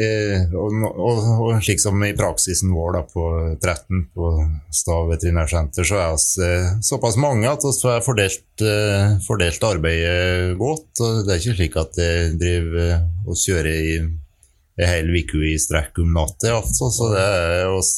[0.05, 3.25] eh, og, og, og slik som i praksisen vår da, på
[3.57, 4.29] 13 på
[4.71, 10.55] Stav veterinærsenter, så er vi eh, såpass mange at vi får fordelt, eh, fordelt arbeidet
[10.61, 11.03] godt.
[11.03, 12.95] og Det er ikke slik at jeg driver
[13.27, 16.87] og kjører i en hel uke i strekk om natta, altså.
[16.87, 17.97] Så det er oss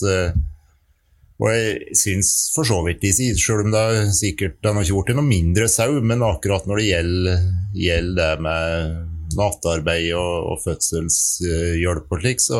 [1.43, 4.85] og jeg syns for så vidt de sier, selv om det er sikkert de har
[4.85, 7.41] ikke blitt noe mindre sau, men akkurat når det gjelder,
[7.75, 12.59] gjelder det med nattarbeid og, og fødselshjelp og slik, så,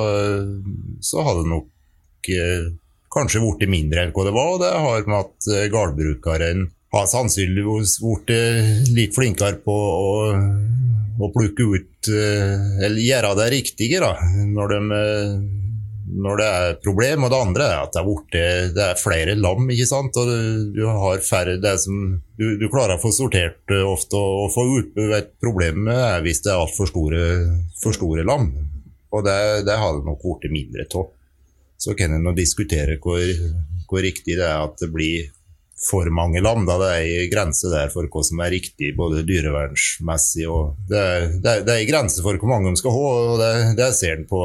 [1.04, 2.70] så har det nok eh,
[3.14, 4.54] kanskje blitt mindre enn hva det var.
[4.56, 8.34] og Det har med at eh, gårdbrukeren har sannsynligvis blitt
[8.94, 10.14] litt flinkere på å,
[11.20, 14.14] å plukke ut eh, Eller gjøre det riktige, da,
[14.54, 15.63] når de, eh,
[16.14, 17.26] når det er problem.
[17.26, 18.44] Og det andre er at det er, borte,
[18.76, 20.20] det er flere lam, ikke sant.
[20.20, 20.32] Og
[20.76, 22.00] du, har færre det som,
[22.40, 26.44] du, du, klarer å få sortert ofte og, og få ut et problem er hvis
[26.46, 27.26] det er altfor store,
[27.82, 28.52] for store lam.
[29.14, 29.38] Og det,
[29.68, 31.12] det har det nok blitt mindre av.
[31.84, 33.24] Så kan en diskutere hvor,
[33.90, 35.32] hvor riktig det er at det blir
[35.88, 36.68] for mange land.
[36.70, 36.78] Da.
[36.82, 41.28] Det er en grense der for hva som er riktig, både dyrevernsmessig og Det er,
[41.44, 44.18] det det er en grense for hvor mange de skal ha, og det, det ser
[44.18, 44.42] en på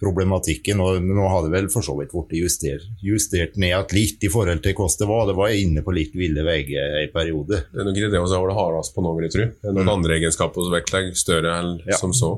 [0.00, 0.80] problematikken.
[0.82, 4.62] og Nå har det vel for så vidt blitt justert, justert ned litt i forhold
[4.64, 5.24] til hvordan det var.
[5.28, 7.64] Det var inne på litt ville veier en periode.
[7.70, 9.48] Det er noen greier det å ha det hardest på nå, vil jeg tro.
[9.70, 9.94] Noen mm.
[9.96, 11.98] andre egenskaper som vektlegger større enn ja.
[12.00, 12.36] som så.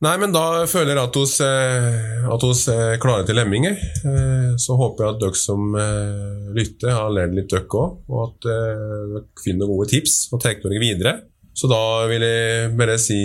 [0.00, 3.74] Nei, men da føler jeg at hos, eh, at er klare til lemminger.
[3.76, 8.22] Eh, så håper jeg at dere som eh, lytter, har lært litt dere òg, og
[8.24, 11.14] at dere finner gode tips og tar dere videre.
[11.52, 13.20] Så da vil jeg bare si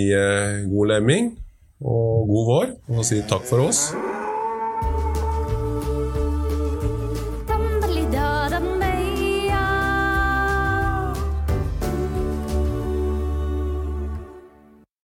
[0.68, 1.32] god lemming
[1.80, 3.86] og god vår, og si takk for oss.